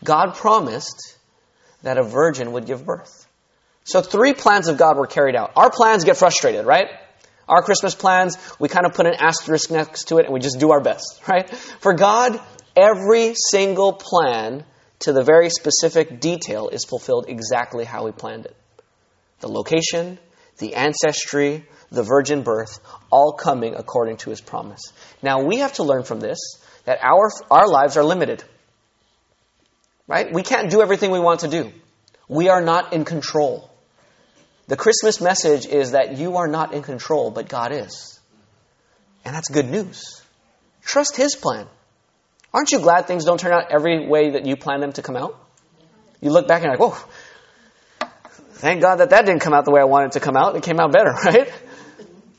God 0.02 0.34
promised 0.34 1.18
that 1.82 1.98
a 1.98 2.02
virgin 2.02 2.52
would 2.52 2.64
give 2.64 2.86
birth. 2.86 3.26
So 3.84 4.00
three 4.00 4.32
plans 4.32 4.68
of 4.68 4.78
God 4.78 4.96
were 4.96 5.06
carried 5.06 5.36
out. 5.36 5.52
Our 5.54 5.70
plans 5.70 6.04
get 6.04 6.16
frustrated, 6.16 6.64
right? 6.64 6.86
Our 7.46 7.62
Christmas 7.62 7.94
plans, 7.94 8.38
we 8.58 8.68
kind 8.68 8.86
of 8.86 8.94
put 8.94 9.04
an 9.04 9.14
asterisk 9.18 9.70
next 9.70 10.04
to 10.08 10.16
it 10.16 10.24
and 10.24 10.32
we 10.32 10.40
just 10.40 10.58
do 10.58 10.70
our 10.70 10.80
best, 10.80 11.20
right? 11.28 11.50
For 11.50 11.92
God, 11.92 12.40
every 12.74 13.34
single 13.34 13.92
plan 13.92 14.64
to 15.00 15.12
the 15.12 15.22
very 15.22 15.50
specific 15.50 16.20
detail 16.20 16.68
is 16.68 16.84
fulfilled 16.84 17.26
exactly 17.28 17.84
how 17.84 18.06
He 18.06 18.12
planned 18.12 18.46
it. 18.46 18.56
The 19.40 19.48
location, 19.48 20.18
the 20.58 20.74
ancestry, 20.74 21.64
the 21.90 22.02
virgin 22.02 22.42
birth, 22.42 22.78
all 23.10 23.32
coming 23.32 23.74
according 23.74 24.18
to 24.18 24.30
his 24.30 24.40
promise. 24.40 24.80
Now 25.22 25.42
we 25.42 25.58
have 25.58 25.72
to 25.74 25.82
learn 25.82 26.04
from 26.04 26.20
this 26.20 26.38
that 26.84 26.98
our, 27.02 27.30
our 27.50 27.68
lives 27.68 27.96
are 27.96 28.04
limited. 28.04 28.44
Right? 30.06 30.32
We 30.32 30.42
can't 30.42 30.70
do 30.70 30.82
everything 30.82 31.10
we 31.10 31.20
want 31.20 31.40
to 31.40 31.48
do. 31.48 31.72
We 32.28 32.48
are 32.48 32.60
not 32.60 32.92
in 32.92 33.04
control. 33.04 33.70
The 34.68 34.76
Christmas 34.76 35.20
message 35.20 35.66
is 35.66 35.92
that 35.92 36.18
you 36.18 36.36
are 36.36 36.46
not 36.46 36.74
in 36.74 36.82
control, 36.82 37.30
but 37.30 37.48
God 37.48 37.72
is. 37.72 38.20
And 39.24 39.34
that's 39.34 39.48
good 39.48 39.68
news. 39.68 40.22
Trust 40.82 41.16
His 41.16 41.34
plan. 41.34 41.66
Aren't 42.52 42.72
you 42.72 42.80
glad 42.80 43.06
things 43.06 43.24
don't 43.24 43.38
turn 43.38 43.52
out 43.52 43.70
every 43.70 44.08
way 44.08 44.30
that 44.30 44.44
you 44.44 44.56
plan 44.56 44.80
them 44.80 44.92
to 44.94 45.02
come 45.02 45.16
out? 45.16 45.38
You 46.20 46.30
look 46.30 46.48
back 46.48 46.62
and 46.62 46.72
you're 46.72 46.76
like, 46.76 47.00
whoa, 47.00 48.08
thank 48.54 48.82
God 48.82 48.96
that 48.96 49.10
that 49.10 49.24
didn't 49.24 49.40
come 49.40 49.54
out 49.54 49.64
the 49.64 49.70
way 49.70 49.80
I 49.80 49.84
wanted 49.84 50.06
it 50.06 50.12
to 50.12 50.20
come 50.20 50.36
out. 50.36 50.56
It 50.56 50.62
came 50.62 50.80
out 50.80 50.92
better, 50.92 51.10
right? 51.24 51.52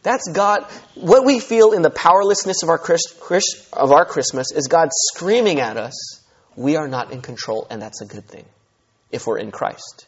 That's 0.03 0.29
God. 0.31 0.63
What 0.95 1.25
we 1.25 1.39
feel 1.39 1.73
in 1.73 1.81
the 1.81 1.89
powerlessness 1.89 2.63
of 2.63 2.69
our, 2.69 2.77
Christ, 2.77 3.69
of 3.73 3.91
our 3.91 4.05
Christmas 4.05 4.51
is 4.51 4.67
God 4.67 4.89
screaming 4.91 5.59
at 5.59 5.77
us, 5.77 6.23
we 6.55 6.75
are 6.75 6.87
not 6.87 7.11
in 7.11 7.21
control, 7.21 7.67
and 7.69 7.81
that's 7.81 8.01
a 8.01 8.05
good 8.05 8.25
thing 8.25 8.45
if 9.11 9.27
we're 9.27 9.37
in 9.37 9.51
Christ. 9.51 10.07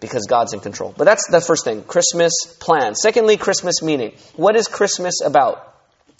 Because 0.00 0.26
God's 0.26 0.52
in 0.52 0.60
control. 0.60 0.94
But 0.96 1.04
that's 1.04 1.28
the 1.28 1.40
first 1.40 1.64
thing 1.64 1.82
Christmas 1.82 2.32
plan. 2.60 2.94
Secondly, 2.94 3.36
Christmas 3.36 3.82
meaning. 3.82 4.14
What 4.36 4.56
is 4.56 4.68
Christmas 4.68 5.20
about? 5.24 5.72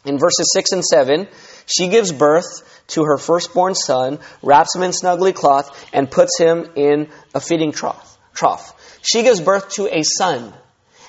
In 0.05 0.19
verses 0.19 0.51
6 0.53 0.73
and 0.73 0.85
7, 0.85 1.29
she 1.67 1.89
gives 1.89 2.13
birth 2.13 2.74
to 2.89 3.05
her 3.05 3.19
firstborn 3.19 3.75
son, 3.75 4.19
wraps 4.43 4.75
him 4.75 4.83
in 4.83 4.93
snugly 4.93 5.33
cloth, 5.33 5.89
and 5.93 6.11
puts 6.11 6.39
him 6.39 6.71
in 6.77 7.09
a 7.35 7.41
feeding 7.41 7.73
trough. 7.73 8.19
trough. 8.35 8.99
She 9.03 9.23
gives 9.23 9.41
birth 9.41 9.71
to 9.75 9.87
a 9.87 10.03
son. 10.03 10.53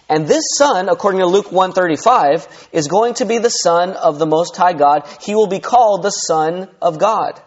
And 0.08 0.27
this 0.27 0.44
son, 0.58 0.88
according 0.88 1.22
to 1.22 1.25
Luke 1.25 1.51
135, 1.51 2.70
is 2.72 2.88
going 2.88 3.15
to 3.15 3.25
be 3.25 3.39
the 3.39 3.50
son 3.50 3.91
of 3.94 4.20
the 4.20 4.27
Most 4.27 4.55
High 4.55 4.74
God. 4.74 5.08
He 5.22 5.34
will 5.34 5.48
be 5.48 5.60
called 5.60 6.03
the 6.03 6.12
Son 6.12 6.70
of 6.82 7.00
God. 7.00 7.41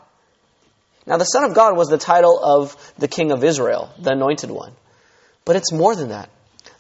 Now, 1.07 1.17
the 1.17 1.25
Son 1.25 1.45
of 1.45 1.55
God 1.55 1.77
was 1.77 1.89
the 1.89 1.99
title 1.99 2.39
of 2.43 2.77
the 2.99 3.09
King 3.09 3.31
of 3.31 3.45
Israel, 3.45 3.91
the 3.99 4.13
Anointed 4.13 4.51
One. 4.51 4.73
But 5.45 5.57
it's 5.57 5.73
more 5.73 5.95
than 5.95 6.09
that. 6.09 6.31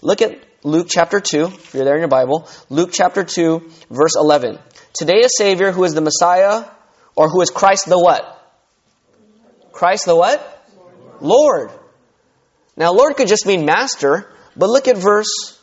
Look 0.02 0.20
at 0.20 0.38
Luke 0.64 0.88
chapter 0.90 1.20
2, 1.20 1.44
if 1.44 1.74
you're 1.74 1.84
there 1.84 1.94
in 1.94 2.00
your 2.00 2.08
Bible, 2.08 2.48
Luke 2.68 2.90
chapter 2.92 3.22
2, 3.22 3.70
verse 3.90 4.16
11. 4.16 4.58
Today 4.92 5.22
a 5.22 5.28
Savior 5.28 5.70
who 5.70 5.84
is 5.84 5.94
the 5.94 6.00
Messiah, 6.00 6.64
or 7.18 7.28
who 7.28 7.40
is 7.40 7.50
Christ 7.50 7.86
the 7.86 7.98
what? 7.98 8.22
Christ 9.72 10.06
the 10.06 10.14
what? 10.14 10.38
Lord. 11.20 11.72
Now, 12.76 12.92
Lord 12.92 13.16
could 13.16 13.26
just 13.26 13.44
mean 13.44 13.64
master, 13.64 14.32
but 14.56 14.68
look 14.68 14.86
at 14.86 14.96
verse 14.96 15.58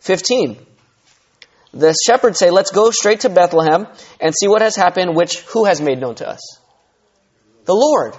15. 0.00 0.58
The 1.72 1.96
shepherds 2.04 2.40
say, 2.40 2.50
Let's 2.50 2.72
go 2.72 2.90
straight 2.90 3.20
to 3.20 3.28
Bethlehem 3.28 3.86
and 4.20 4.34
see 4.34 4.48
what 4.48 4.60
has 4.60 4.74
happened, 4.74 5.14
which 5.14 5.42
who 5.42 5.66
has 5.66 5.80
made 5.80 6.00
known 6.00 6.16
to 6.16 6.28
us? 6.28 6.40
The 7.64 7.74
Lord. 7.74 8.16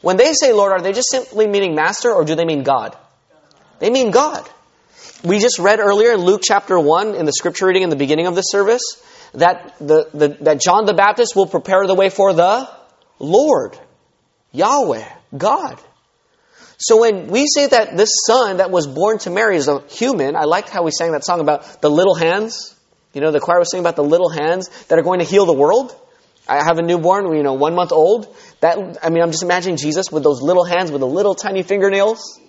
When 0.00 0.16
they 0.16 0.32
say 0.32 0.52
Lord, 0.52 0.72
are 0.72 0.82
they 0.82 0.92
just 0.92 1.08
simply 1.08 1.46
meaning 1.46 1.76
master 1.76 2.12
or 2.12 2.24
do 2.24 2.34
they 2.34 2.44
mean 2.44 2.64
God? 2.64 2.96
They 3.78 3.90
mean 3.90 4.10
God. 4.10 4.48
We 5.22 5.38
just 5.38 5.60
read 5.60 5.78
earlier 5.78 6.14
in 6.14 6.20
Luke 6.20 6.40
chapter 6.42 6.76
1 6.80 7.14
in 7.14 7.26
the 7.26 7.32
scripture 7.32 7.66
reading 7.66 7.84
in 7.84 7.90
the 7.90 7.96
beginning 7.96 8.26
of 8.26 8.34
the 8.34 8.42
service 8.42 8.82
that, 9.34 9.76
the, 9.78 10.08
the, 10.12 10.28
that 10.42 10.60
John 10.60 10.84
the 10.84 10.94
Baptist 10.94 11.34
will 11.34 11.46
prepare 11.46 11.86
the 11.86 11.94
way 11.94 12.10
for 12.10 12.32
the 12.32 12.68
Lord, 13.18 13.78
Yahweh, 14.52 15.08
God. 15.36 15.80
So 16.78 17.00
when 17.00 17.28
we 17.28 17.46
say 17.46 17.68
that 17.68 17.96
this 17.96 18.10
son 18.26 18.56
that 18.56 18.70
was 18.70 18.86
born 18.86 19.18
to 19.20 19.30
Mary 19.30 19.56
is 19.56 19.68
a 19.68 19.82
human, 19.88 20.34
I 20.34 20.44
liked 20.44 20.68
how 20.68 20.82
we 20.82 20.90
sang 20.90 21.12
that 21.12 21.24
song 21.24 21.40
about 21.40 21.80
the 21.80 21.88
little 21.88 22.14
hands. 22.14 22.74
You 23.12 23.20
know, 23.20 23.30
the 23.30 23.40
choir 23.40 23.58
was 23.58 23.70
singing 23.70 23.84
about 23.84 23.96
the 23.96 24.04
little 24.04 24.28
hands 24.28 24.68
that 24.88 24.98
are 24.98 25.02
going 25.02 25.20
to 25.20 25.24
heal 25.24 25.46
the 25.46 25.52
world. 25.52 25.94
I 26.48 26.56
have 26.64 26.78
a 26.78 26.82
newborn, 26.82 27.36
you 27.36 27.44
know, 27.44 27.52
one 27.52 27.74
month 27.74 27.92
old. 27.92 28.34
That 28.60 28.98
I 29.02 29.10
mean, 29.10 29.22
I'm 29.22 29.30
just 29.30 29.44
imagining 29.44 29.76
Jesus 29.76 30.10
with 30.10 30.24
those 30.24 30.42
little 30.42 30.64
hands 30.64 30.90
with 30.90 31.00
the 31.00 31.06
little 31.06 31.36
tiny 31.36 31.62
fingernails. 31.62 32.40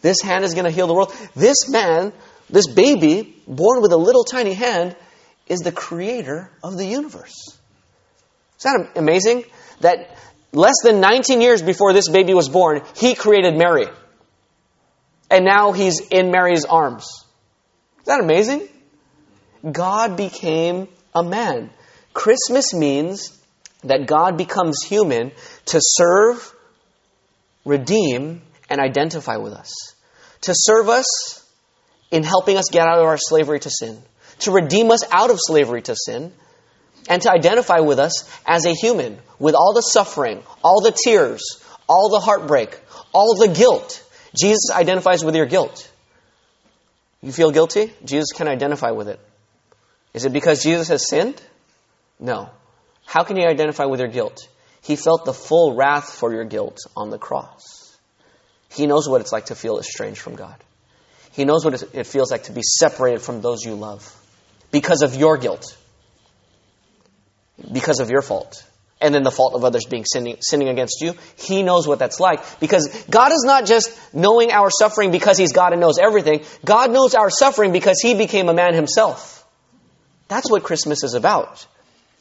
This 0.00 0.22
hand 0.22 0.44
is 0.44 0.54
going 0.54 0.64
to 0.64 0.70
heal 0.70 0.86
the 0.86 0.94
world. 0.94 1.14
This 1.34 1.68
man, 1.68 2.12
this 2.48 2.66
baby, 2.66 3.36
born 3.46 3.82
with 3.82 3.92
a 3.92 3.96
little 3.96 4.24
tiny 4.24 4.54
hand, 4.54 4.96
is 5.46 5.60
the 5.60 5.72
creator 5.72 6.50
of 6.62 6.76
the 6.76 6.86
universe. 6.86 7.58
Is 8.58 8.62
that 8.62 8.90
amazing? 8.96 9.44
That 9.80 10.16
less 10.52 10.76
than 10.82 11.00
19 11.00 11.40
years 11.40 11.62
before 11.62 11.92
this 11.92 12.08
baby 12.08 12.34
was 12.34 12.48
born, 12.48 12.82
he 12.96 13.14
created 13.14 13.56
Mary. 13.56 13.86
And 15.30 15.44
now 15.44 15.72
he's 15.72 16.00
in 16.00 16.30
Mary's 16.30 16.64
arms. 16.64 17.04
Is 18.00 18.06
that 18.06 18.20
amazing? 18.20 18.68
God 19.70 20.16
became 20.16 20.88
a 21.14 21.22
man. 21.22 21.70
Christmas 22.12 22.72
means 22.74 23.36
that 23.82 24.06
God 24.06 24.36
becomes 24.36 24.82
human 24.82 25.32
to 25.66 25.78
serve, 25.80 26.54
redeem, 27.64 28.42
and 28.70 28.80
identify 28.80 29.36
with 29.36 29.52
us. 29.52 29.72
To 30.42 30.52
serve 30.54 30.88
us 30.88 31.42
in 32.10 32.22
helping 32.22 32.56
us 32.56 32.66
get 32.70 32.86
out 32.86 32.98
of 32.98 33.06
our 33.06 33.18
slavery 33.18 33.60
to 33.60 33.70
sin. 33.70 34.00
To 34.40 34.52
redeem 34.52 34.90
us 34.90 35.04
out 35.10 35.30
of 35.30 35.38
slavery 35.40 35.82
to 35.82 35.94
sin. 35.96 36.32
And 37.08 37.20
to 37.22 37.30
identify 37.30 37.80
with 37.80 37.98
us 37.98 38.28
as 38.46 38.64
a 38.64 38.72
human 38.72 39.18
with 39.38 39.54
all 39.54 39.74
the 39.74 39.82
suffering, 39.82 40.42
all 40.62 40.80
the 40.80 40.96
tears, 41.04 41.62
all 41.88 42.08
the 42.08 42.20
heartbreak, 42.20 42.80
all 43.12 43.36
the 43.36 43.48
guilt. 43.48 44.02
Jesus 44.38 44.70
identifies 44.72 45.24
with 45.24 45.36
your 45.36 45.46
guilt. 45.46 45.90
You 47.20 47.32
feel 47.32 47.50
guilty? 47.50 47.92
Jesus 48.04 48.32
can 48.32 48.48
identify 48.48 48.90
with 48.90 49.08
it. 49.08 49.20
Is 50.14 50.24
it 50.24 50.32
because 50.32 50.62
Jesus 50.62 50.88
has 50.88 51.08
sinned? 51.08 51.40
No. 52.18 52.48
How 53.04 53.22
can 53.22 53.36
he 53.36 53.44
identify 53.44 53.84
with 53.84 54.00
your 54.00 54.08
guilt? 54.08 54.48
He 54.82 54.96
felt 54.96 55.24
the 55.24 55.34
full 55.34 55.74
wrath 55.76 56.10
for 56.10 56.32
your 56.32 56.44
guilt 56.44 56.78
on 56.96 57.10
the 57.10 57.18
cross. 57.18 57.96
He 58.70 58.86
knows 58.86 59.08
what 59.08 59.20
it's 59.20 59.32
like 59.32 59.46
to 59.46 59.54
feel 59.54 59.78
estranged 59.78 60.20
from 60.20 60.36
God. 60.36 60.56
He 61.32 61.44
knows 61.44 61.64
what 61.64 61.82
it 61.94 62.06
feels 62.06 62.30
like 62.30 62.44
to 62.44 62.52
be 62.52 62.62
separated 62.62 63.20
from 63.20 63.40
those 63.40 63.62
you 63.64 63.74
love 63.74 64.20
because 64.74 65.02
of 65.02 65.14
your 65.14 65.36
guilt, 65.38 65.76
because 67.72 68.00
of 68.00 68.10
your 68.10 68.22
fault, 68.22 68.66
and 69.00 69.14
then 69.14 69.22
the 69.22 69.30
fault 69.30 69.54
of 69.54 69.64
others 69.64 69.84
being 69.88 70.04
sinning, 70.04 70.36
sinning 70.40 70.68
against 70.68 71.00
you. 71.00 71.14
He 71.36 71.62
knows 71.62 71.86
what 71.86 72.00
that's 72.00 72.18
like 72.18 72.40
because 72.58 72.88
God 73.08 73.30
is 73.30 73.44
not 73.46 73.66
just 73.66 73.88
knowing 74.12 74.50
our 74.50 74.70
suffering 74.70 75.12
because 75.12 75.38
He's 75.38 75.52
God 75.52 75.72
and 75.72 75.80
knows 75.80 75.98
everything. 75.98 76.42
God 76.64 76.90
knows 76.90 77.14
our 77.14 77.30
suffering 77.30 77.70
because 77.70 78.00
He 78.02 78.14
became 78.14 78.48
a 78.48 78.52
man 78.52 78.74
Himself. 78.74 79.46
That's 80.26 80.50
what 80.50 80.64
Christmas 80.64 81.04
is 81.04 81.14
about. 81.14 81.64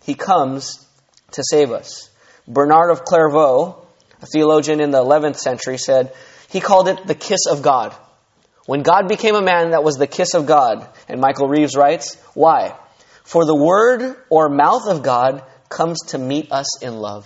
He 0.04 0.14
comes 0.14 0.86
to 1.32 1.44
save 1.44 1.72
us. 1.72 2.08
Bernard 2.48 2.92
of 2.92 3.04
Clairvaux, 3.04 3.84
a 4.22 4.26
theologian 4.28 4.80
in 4.80 4.92
the 4.92 5.04
11th 5.04 5.38
century, 5.38 5.80
said 5.80 6.14
he 6.50 6.60
called 6.60 6.88
it 6.88 7.08
the 7.08 7.16
kiss 7.16 7.48
of 7.50 7.64
God. 7.64 7.96
When 8.66 8.82
God 8.82 9.08
became 9.08 9.36
a 9.36 9.42
man, 9.42 9.72
that 9.72 9.84
was 9.84 9.96
the 9.96 10.08
kiss 10.08 10.34
of 10.34 10.46
God. 10.46 10.88
And 11.08 11.20
Michael 11.20 11.50
Reeves 11.50 11.76
writes, 11.76 12.16
Why? 12.34 12.78
For 13.24 13.46
the 13.46 13.56
word 13.56 14.16
or 14.30 14.50
mouth 14.50 14.88
of 14.88 15.04
God 15.04 15.44
comes 15.70 16.00
to 16.08 16.18
meet 16.18 16.52
us 16.52 16.82
in 16.82 16.98
love. 16.98 17.26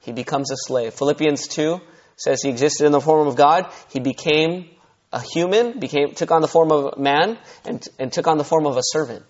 He 0.00 0.12
becomes 0.12 0.50
a 0.50 0.56
slave. 0.56 0.94
Philippians 0.94 1.48
2 1.48 1.80
says 2.16 2.42
he 2.42 2.50
existed 2.50 2.86
in 2.86 2.92
the 2.92 3.00
form 3.00 3.26
of 3.26 3.36
God. 3.36 3.66
He 3.90 4.00
became 4.00 4.68
a 5.12 5.20
human, 5.20 5.78
became, 5.78 6.14
took 6.14 6.30
on 6.30 6.42
the 6.42 6.48
form 6.48 6.70
of 6.70 6.94
a 6.96 7.00
man, 7.00 7.38
and, 7.64 7.86
and 7.98 8.12
took 8.12 8.26
on 8.26 8.36
the 8.36 8.44
form 8.44 8.66
of 8.66 8.76
a 8.76 8.82
servant 8.82 9.24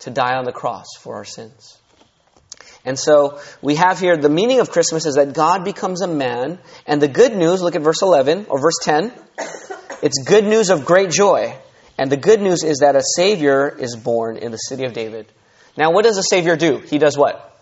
to 0.00 0.10
die 0.10 0.34
on 0.36 0.44
the 0.44 0.52
cross 0.52 0.86
for 1.00 1.16
our 1.16 1.24
sins. 1.24 1.78
And 2.84 2.98
so 2.98 3.40
we 3.62 3.74
have 3.76 3.98
here 3.98 4.16
the 4.16 4.28
meaning 4.28 4.60
of 4.60 4.70
Christmas 4.70 5.06
is 5.06 5.16
that 5.16 5.32
God 5.32 5.64
becomes 5.64 6.02
a 6.02 6.06
man. 6.06 6.60
And 6.86 7.02
the 7.02 7.08
good 7.08 7.34
news, 7.34 7.60
look 7.60 7.74
at 7.74 7.82
verse 7.82 8.02
11 8.02 8.46
or 8.48 8.60
verse 8.60 8.78
10. 8.82 9.12
It's 10.02 10.22
good 10.24 10.44
news 10.44 10.70
of 10.70 10.84
great 10.84 11.10
joy. 11.10 11.56
And 11.98 12.10
the 12.10 12.16
good 12.16 12.40
news 12.40 12.62
is 12.62 12.78
that 12.78 12.96
a 12.96 13.02
Savior 13.02 13.68
is 13.68 13.96
born 13.96 14.36
in 14.36 14.52
the 14.52 14.58
city 14.58 14.84
of 14.84 14.92
David. 14.92 15.26
Now, 15.76 15.92
what 15.92 16.04
does 16.04 16.18
a 16.18 16.22
Savior 16.22 16.56
do? 16.56 16.78
He 16.78 16.98
does 16.98 17.16
what? 17.16 17.58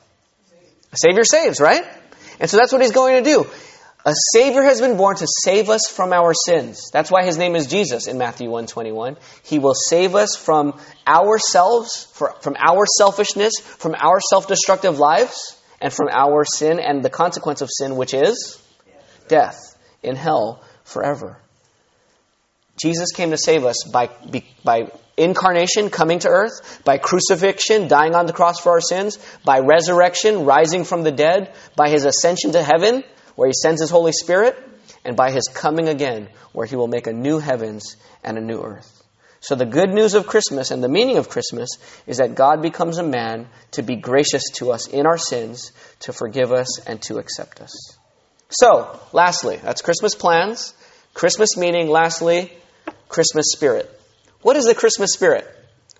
A 0.92 0.96
Savior 0.96 1.24
saves, 1.24 1.60
right? 1.60 1.84
And 2.40 2.50
so 2.50 2.56
that's 2.56 2.72
what 2.72 2.82
he's 2.82 2.92
going 2.92 3.22
to 3.22 3.30
do. 3.30 3.46
A 4.06 4.12
Savior 4.34 4.62
has 4.62 4.80
been 4.80 4.96
born 4.96 5.16
to 5.16 5.26
save 5.26 5.70
us 5.70 5.88
from 5.88 6.12
our 6.12 6.34
sins. 6.34 6.90
That's 6.92 7.10
why 7.10 7.24
his 7.24 7.38
name 7.38 7.56
is 7.56 7.66
Jesus 7.66 8.06
in 8.06 8.18
Matthew 8.18 8.50
121. 8.50 9.16
He 9.44 9.58
will 9.58 9.74
save 9.74 10.14
us 10.14 10.36
from 10.36 10.78
ourselves, 11.06 12.04
from 12.12 12.54
our 12.58 12.84
selfishness, 12.98 13.54
from 13.60 13.94
our 13.94 14.20
self-destructive 14.20 14.98
lives, 14.98 15.58
and 15.80 15.92
from 15.92 16.08
our 16.10 16.44
sin 16.44 16.80
and 16.80 17.02
the 17.02 17.10
consequence 17.10 17.62
of 17.62 17.70
sin, 17.72 17.96
which 17.96 18.12
is 18.12 18.60
death 19.28 19.76
in 20.02 20.16
hell 20.16 20.62
forever. 20.84 21.40
Jesus 22.76 23.12
came 23.12 23.30
to 23.30 23.36
save 23.36 23.64
us 23.64 23.84
by, 23.92 24.10
by 24.64 24.90
incarnation, 25.16 25.90
coming 25.90 26.18
to 26.20 26.28
earth, 26.28 26.82
by 26.84 26.98
crucifixion, 26.98 27.88
dying 27.88 28.14
on 28.14 28.26
the 28.26 28.32
cross 28.32 28.60
for 28.60 28.72
our 28.72 28.80
sins, 28.80 29.18
by 29.44 29.60
resurrection, 29.60 30.44
rising 30.44 30.84
from 30.84 31.02
the 31.02 31.12
dead, 31.12 31.54
by 31.76 31.88
his 31.88 32.04
ascension 32.04 32.52
to 32.52 32.62
heaven, 32.62 33.04
where 33.36 33.48
he 33.48 33.52
sends 33.52 33.80
his 33.80 33.90
Holy 33.90 34.12
Spirit, 34.12 34.58
and 35.04 35.16
by 35.16 35.30
his 35.30 35.48
coming 35.52 35.88
again, 35.88 36.28
where 36.52 36.66
he 36.66 36.76
will 36.76 36.88
make 36.88 37.06
a 37.06 37.12
new 37.12 37.38
heavens 37.38 37.96
and 38.22 38.38
a 38.38 38.40
new 38.40 38.60
earth. 38.60 39.02
So, 39.40 39.54
the 39.54 39.66
good 39.66 39.90
news 39.90 40.14
of 40.14 40.26
Christmas 40.26 40.70
and 40.70 40.82
the 40.82 40.88
meaning 40.88 41.18
of 41.18 41.28
Christmas 41.28 41.68
is 42.06 42.16
that 42.16 42.34
God 42.34 42.62
becomes 42.62 42.96
a 42.96 43.02
man 43.02 43.46
to 43.72 43.82
be 43.82 43.96
gracious 43.96 44.44
to 44.54 44.72
us 44.72 44.86
in 44.86 45.06
our 45.06 45.18
sins, 45.18 45.72
to 46.00 46.14
forgive 46.14 46.50
us, 46.50 46.80
and 46.86 47.00
to 47.02 47.18
accept 47.18 47.60
us. 47.60 47.98
So, 48.48 48.98
lastly, 49.12 49.60
that's 49.62 49.82
Christmas 49.82 50.14
plans, 50.14 50.72
Christmas 51.12 51.58
meaning, 51.58 51.88
lastly, 51.88 52.52
Christmas 53.08 53.46
spirit. 53.52 53.90
What 54.42 54.56
is 54.56 54.64
the 54.64 54.74
Christmas 54.74 55.12
spirit? 55.12 55.46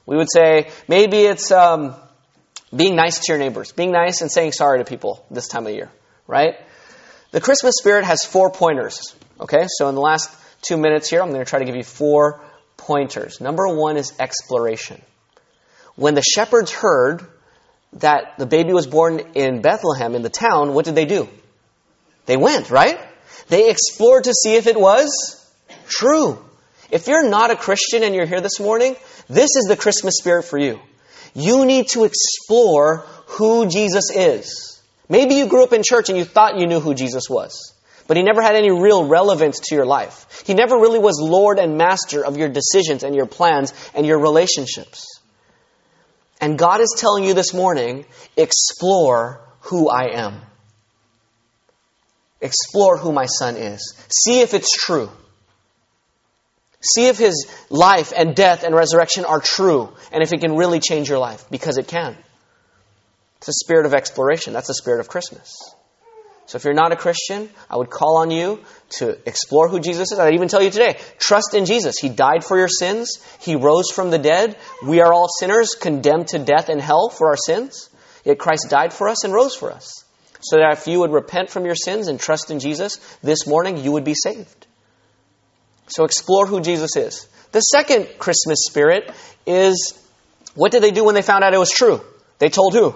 We 0.07 0.17
would 0.17 0.29
say 0.31 0.71
maybe 0.89 1.19
it's 1.19 1.51
um, 1.51 1.95
being 2.75 2.97
nice 2.97 3.21
to 3.21 3.33
your 3.33 3.39
neighbors, 3.39 3.73
being 3.73 3.93
nice 3.93 4.21
and 4.21 4.31
saying 4.31 4.53
sorry 4.53 4.79
to 4.79 4.85
people 4.85 5.25
this 5.31 5.49
time 5.49 5.67
of 5.67 5.73
year, 5.73 5.91
right? 6.27 6.57
The 7.31 7.41
Christmas 7.41 7.77
spirit 7.79 8.05
has 8.05 8.25
four 8.25 8.51
pointers. 8.51 9.15
Okay, 9.41 9.67
so 9.69 9.89
in 9.89 9.95
the 9.95 10.01
last 10.01 10.31
two 10.63 10.77
minutes 10.77 11.11
here, 11.11 11.21
I'm 11.21 11.31
going 11.31 11.45
to 11.45 11.49
try 11.49 11.59
to 11.59 11.65
give 11.65 11.75
you 11.75 11.83
four 11.83 12.41
pointers. 12.77 13.41
Number 13.41 13.67
one 13.69 13.97
is 13.97 14.13
exploration. 14.19 15.01
When 15.97 16.15
the 16.15 16.23
shepherds 16.23 16.71
heard 16.73 17.27
that 17.95 18.39
the 18.39 18.47
baby 18.47 18.73
was 18.73 18.87
born 18.87 19.21
in 19.35 19.63
Bethlehem, 19.63 20.15
in 20.15 20.23
the 20.23 20.31
town, 20.31 20.75
what 20.75 20.85
did 20.85 20.95
they 20.95 21.05
do? 21.05 21.29
They 22.27 22.37
went, 22.37 22.71
right? 22.71 22.99
They 23.49 23.71
explored 23.71 24.25
to 24.25 24.35
see 24.35 24.57
if 24.57 24.67
it 24.67 24.79
was 24.79 25.11
true. 25.89 26.45
If 26.95 27.09
you're 27.09 27.29
not 27.29 27.51
a 27.51 27.57
Christian 27.57 28.05
and 28.05 28.15
you're 28.15 28.25
here 28.25 28.41
this 28.41 28.61
morning, 28.61 28.95
this 29.29 29.57
is 29.57 29.67
the 29.69 29.77
Christmas 29.77 30.15
spirit 30.17 30.45
for 30.45 30.59
you. 30.59 30.79
You 31.35 31.65
need 31.65 31.89
to 31.89 32.05
explore 32.05 32.99
who 33.27 33.67
Jesus 33.67 34.13
is. 34.15 34.81
Maybe 35.09 35.35
you 35.35 35.49
grew 35.49 35.65
up 35.65 35.73
in 35.73 35.83
church 35.85 36.09
and 36.09 36.17
you 36.17 36.25
thought 36.25 36.57
you 36.57 36.69
knew 36.69 36.79
who 36.79 36.95
Jesus 36.95 37.29
was, 37.29 37.75
but 38.07 38.17
he 38.17 38.23
never 38.23 38.41
had 38.41 38.55
any 38.55 38.71
real 38.71 39.09
relevance 39.09 39.59
to 39.59 39.75
your 39.75 39.85
life. 39.85 40.45
He 40.47 40.55
never 40.55 40.77
really 40.77 41.01
was 41.01 41.19
Lord 41.21 41.59
and 41.59 41.77
Master 41.77 42.25
of 42.25 42.37
your 42.37 42.49
decisions 42.49 43.03
and 43.03 43.17
your 43.17 43.27
plans 43.27 43.75
and 43.93 44.07
your 44.07 44.21
relationships. 44.21 45.21
And 46.41 46.57
God 46.57 46.81
is 46.81 46.95
telling 46.97 47.25
you 47.25 47.35
this 47.35 47.53
morning 47.53 48.07
explore 48.37 49.41
who 49.63 49.89
I 49.89 50.11
am. 50.13 50.41
Explore 52.41 52.99
who 52.99 53.11
my 53.11 53.27
son 53.27 53.57
is. 53.57 53.95
See 54.11 54.43
if 54.43 54.55
it's 54.55 54.77
true. 54.77 55.11
See 56.85 57.07
if 57.07 57.19
his 57.19 57.47
life 57.71 58.13
and 58.15 58.37
death 58.37 58.63
and 58.63 58.75
resurrection 58.75 59.25
are 59.25 59.41
true 59.41 59.93
and 60.13 60.23
if 60.23 60.33
it 60.33 60.41
can 60.41 60.57
really 60.57 60.81
change 60.81 61.09
your 61.09 61.19
life, 61.19 61.45
because 61.51 61.79
it 61.79 61.89
can. 61.89 62.17
It's 63.39 63.49
a 63.49 63.53
spirit 63.53 63.87
of 63.87 63.95
exploration. 63.95 64.53
That's 64.53 64.69
the 64.69 64.75
spirit 64.75 65.01
of 65.01 65.09
Christmas. 65.09 65.55
So 66.47 66.57
if 66.57 66.65
you're 66.65 66.75
not 66.75 66.93
a 66.93 66.97
Christian, 66.97 67.49
I 67.71 67.77
would 67.77 67.89
call 67.89 68.19
on 68.19 68.31
you 68.31 68.61
to 68.99 69.19
explore 69.27 69.69
who 69.69 69.81
Jesus 69.81 70.13
is. 70.13 70.19
I'd 70.19 70.35
even 70.35 70.49
tell 70.49 70.63
you 70.63 70.71
today, 70.71 70.99
trust 71.19 71.55
in 71.55 71.65
Jesus. 71.65 71.97
He 71.99 72.11
died 72.11 72.45
for 72.45 72.59
your 72.59 72.69
sins. 72.69 73.19
He 73.41 73.57
rose 73.57 73.91
from 73.91 74.11
the 74.11 74.19
dead. 74.19 74.57
We 74.83 75.01
are 75.01 75.13
all 75.13 75.29
sinners 75.29 75.71
condemned 75.71 76.29
to 76.29 76.39
death 76.39 76.69
and 76.69 76.81
hell 76.81 77.09
for 77.09 77.29
our 77.29 77.37
sins. 77.37 77.89
Yet 78.25 78.39
Christ 78.39 78.69
died 78.69 78.93
for 78.93 79.09
us 79.09 79.25
and 79.25 79.33
rose 79.33 79.55
for 79.55 79.73
us. 79.73 80.05
So 80.41 80.59
that 80.59 80.75
if 80.75 80.87
you 80.87 81.01
would 81.01 81.13
repent 81.13 81.49
from 81.49 81.65
your 81.65 81.75
sins 81.75 82.09
and 82.09 82.21
trust 82.21 82.51
in 82.51 82.61
Jesus 82.61 82.99
this 83.23 83.47
morning, 83.47 83.79
you 83.79 83.93
would 83.93 84.05
be 84.05 84.15
saved. 84.15 84.67
So 85.89 86.05
explore 86.05 86.47
who 86.47 86.61
Jesus 86.61 86.97
is. 86.97 87.29
The 87.53 87.61
second 87.61 88.19
Christmas 88.19 88.65
spirit 88.67 89.13
is 89.47 89.99
what 90.55 90.73
did 90.73 90.83
they 90.83 90.91
do 90.91 91.05
when 91.05 91.15
they 91.15 91.23
found 91.23 91.45
out 91.45 91.55
it 91.55 91.59
was 91.59 91.71
true? 91.71 92.01
They 92.39 92.49
told 92.49 92.75
who? 92.75 92.95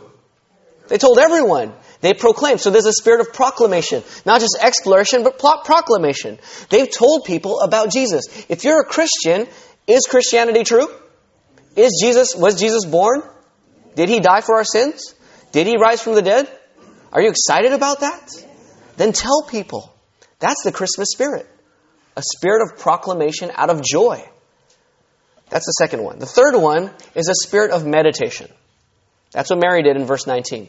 They 0.89 0.99
told 0.99 1.19
everyone. 1.19 1.73
They 2.01 2.15
proclaimed. 2.15 2.61
So 2.61 2.71
there's 2.71 2.87
a 2.87 2.93
spirit 2.93 3.21
of 3.21 3.33
proclamation. 3.33 4.03
Not 4.25 4.41
just 4.41 4.57
exploration, 4.61 5.25
but 5.25 5.39
proclamation. 5.39 6.39
They've 6.71 6.91
told 6.91 7.25
people 7.25 7.61
about 7.61 7.91
Jesus. 7.91 8.25
If 8.49 8.65
you're 8.65 8.81
a 8.81 8.85
Christian, 8.85 9.47
is 9.87 10.07
Christianity 10.09 10.65
true? 10.65 10.87
Is 11.77 12.01
Jesus, 12.03 12.35
was 12.37 12.59
Jesus 12.59 12.85
born? 12.85 13.23
Did 13.97 14.09
he 14.09 14.21
die 14.21 14.41
for 14.41 14.57
our 14.57 14.65
sins? 14.65 15.15
Did 15.53 15.67
he 15.67 15.77
rise 15.77 16.01
from 16.01 16.15
the 16.15 16.23
dead? 16.23 16.49
Are 17.13 17.21
you 17.21 17.31
excited 17.31 17.73
about 17.73 18.01
that? 18.01 18.31
Then 18.97 19.13
tell 19.13 19.43
people. 19.43 19.93
That's 20.39 20.63
the 20.63 20.73
Christmas 20.73 21.09
spirit. 21.11 21.47
A 22.19 22.23
spirit 22.35 22.63
of 22.63 22.81
proclamation 22.81 23.53
out 23.55 23.71
of 23.71 23.81
joy. 23.81 24.29
That's 25.51 25.67
the 25.67 25.77
second 25.79 26.03
one. 26.03 26.19
The 26.19 26.27
third 26.27 26.57
one 26.57 26.91
is 27.15 27.29
a 27.29 27.47
spirit 27.47 27.71
of 27.71 27.87
meditation. 27.87 28.51
That's 29.31 29.51
what 29.51 29.61
Mary 29.61 29.85
did 29.85 29.97
in 29.97 30.05
verse 30.05 30.27
19. 30.27 30.69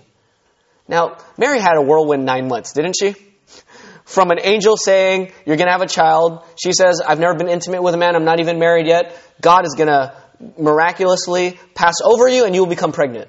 Now, 0.88 1.18
Mary 1.40 1.60
had 1.60 1.76
a 1.76 1.82
whirlwind 1.82 2.24
nine 2.24 2.50
months, 2.50 2.74
didn't 2.74 2.98
she? 3.00 3.16
From 4.06 4.30
an 4.30 4.38
angel 4.44 4.78
saying, 4.78 5.32
You're 5.44 5.58
going 5.58 5.66
to 5.66 5.72
have 5.72 5.82
a 5.82 5.88
child. 5.88 6.44
She 6.64 6.72
says, 6.72 7.02
I've 7.02 7.20
never 7.20 7.34
been 7.34 7.50
intimate 7.50 7.82
with 7.82 7.96
a 7.96 7.98
man. 7.98 8.16
I'm 8.16 8.26
not 8.26 8.40
even 8.40 8.60
married 8.60 8.86
yet. 8.86 9.18
God 9.42 9.66
is 9.66 9.74
going 9.76 9.88
to 9.88 10.16
miraculously 10.60 11.58
pass 11.74 11.96
over 12.04 12.28
you 12.28 12.46
and 12.46 12.54
you 12.54 12.62
will 12.62 12.70
become 12.70 12.92
pregnant. 12.92 13.28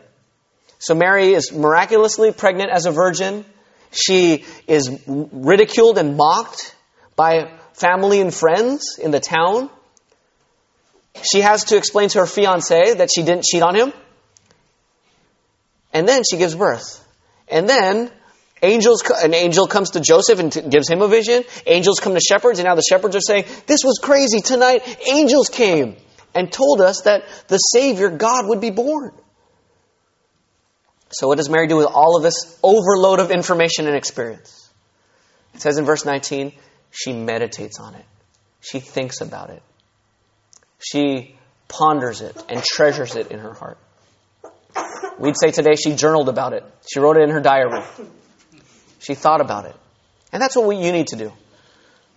So 0.79 0.95
Mary 0.95 1.33
is 1.33 1.55
miraculously 1.55 2.33
pregnant 2.33 2.71
as 2.71 2.85
a 2.85 2.91
virgin. 2.91 3.47
She 3.93 4.45
is 4.67 4.91
ridiculed 5.07 5.97
and 5.97 6.19
mocked 6.19 6.75
by 7.17 7.60
family 7.81 8.21
and 8.21 8.33
friends 8.33 8.99
in 9.03 9.11
the 9.11 9.21
town. 9.21 9.71
She 11.23 11.41
has 11.41 11.65
to 11.65 11.77
explain 11.77 12.09
to 12.11 12.21
her 12.21 12.27
fiance 12.27 12.95
that 12.95 13.11
she 13.15 13.23
didn't 13.23 13.45
cheat 13.45 13.63
on 13.63 13.75
him. 13.75 13.93
And 15.93 16.07
then 16.07 16.23
she 16.31 16.37
gives 16.37 16.55
birth. 16.55 17.05
And 17.49 17.69
then 17.69 18.11
angels, 18.63 19.03
an 19.11 19.35
angel 19.35 19.67
comes 19.67 19.91
to 19.91 20.01
Joseph 20.01 20.39
and 20.39 20.53
t- 20.53 20.61
gives 20.61 20.89
him 20.89 21.03
a 21.03 21.09
vision. 21.09 21.43
Angels 21.67 21.99
come 21.99 22.15
to 22.15 22.21
shepherds, 22.21 22.59
and 22.61 22.67
now 22.67 22.77
the 22.77 22.85
shepherds 22.89 23.17
are 23.17 23.21
saying, 23.21 23.45
This 23.67 23.81
was 23.83 23.99
crazy. 24.01 24.41
Tonight, 24.41 24.83
angels 25.11 25.49
came 25.49 25.97
and 26.35 26.53
told 26.53 26.81
us 26.81 27.03
that 27.03 27.25
the 27.49 27.59
Savior, 27.59 28.09
God, 28.11 28.47
would 28.47 28.61
be 28.61 28.71
born. 28.71 29.13
So, 31.11 31.27
what 31.27 31.39
does 31.39 31.49
Mary 31.49 31.67
do 31.67 31.77
with 31.77 31.89
all 31.89 32.17
of 32.17 32.23
this 32.23 32.57
overload 32.63 33.19
of 33.19 33.33
information 33.33 33.89
and 33.89 33.97
experience? 33.97 34.71
It 35.55 35.61
says 35.61 35.77
in 35.77 35.85
verse 35.85 36.05
19, 36.05 36.53
she 36.91 37.13
meditates 37.13 37.79
on 37.79 37.95
it, 37.95 38.05
she 38.61 38.81
thinks 38.81 39.21
about 39.21 39.51
it, 39.51 39.63
she 40.79 41.37
ponders 41.69 42.21
it 42.21 42.43
and 42.49 42.63
treasures 42.63 43.17
it 43.17 43.31
in 43.31 43.39
her 43.39 43.55
heart. 43.55 43.79
We'd 45.19 45.37
say 45.39 45.51
today 45.51 45.77
she 45.77 45.95
journaled 45.95 46.29
about 46.29 46.55
it. 46.55 46.65
She 46.91 46.99
wrote 46.99 47.19
it 47.19 47.25
in 47.25 47.31
her 47.31 47.41
diary. 47.41 47.83
She 49.01 49.15
thought 49.15 49.41
about 49.41 49.67
it. 49.67 49.77
And 50.33 50.43
that's 50.43 50.57
what 50.57 50.67
we, 50.67 50.77
you 50.77 50.93
need 50.93 51.09
to 51.09 51.17
do. 51.17 51.33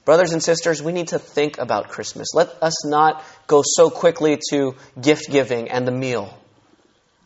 Brothers 0.06 0.34
and 0.34 0.44
sisters, 0.44 0.82
we 0.82 0.92
need 0.92 1.10
to 1.10 1.20
think 1.20 1.58
about 1.58 1.90
Christmas. 1.90 2.34
Let 2.34 2.50
us 2.62 2.86
not 2.86 3.24
go 3.48 3.62
so 3.66 3.90
quickly 3.90 4.40
to 4.50 4.76
gift 5.00 5.30
giving 5.30 5.70
and 5.70 5.88
the 5.88 5.92
meal. 5.92 6.38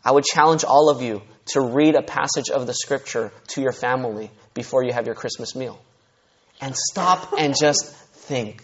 I 0.04 0.12
would 0.12 0.24
challenge 0.24 0.64
all 0.64 0.90
of 0.90 1.02
you 1.02 1.22
to 1.52 1.60
read 1.60 1.96
a 1.96 2.02
passage 2.02 2.50
of 2.50 2.66
the 2.66 2.74
scripture 2.74 3.32
to 3.48 3.60
your 3.60 3.72
family 3.72 4.30
before 4.54 4.84
you 4.84 4.92
have 4.92 5.06
your 5.06 5.16
Christmas 5.16 5.56
meal. 5.56 5.80
And 6.60 6.74
stop 6.76 7.34
and 7.38 7.54
just 7.58 7.86
think 7.86 8.62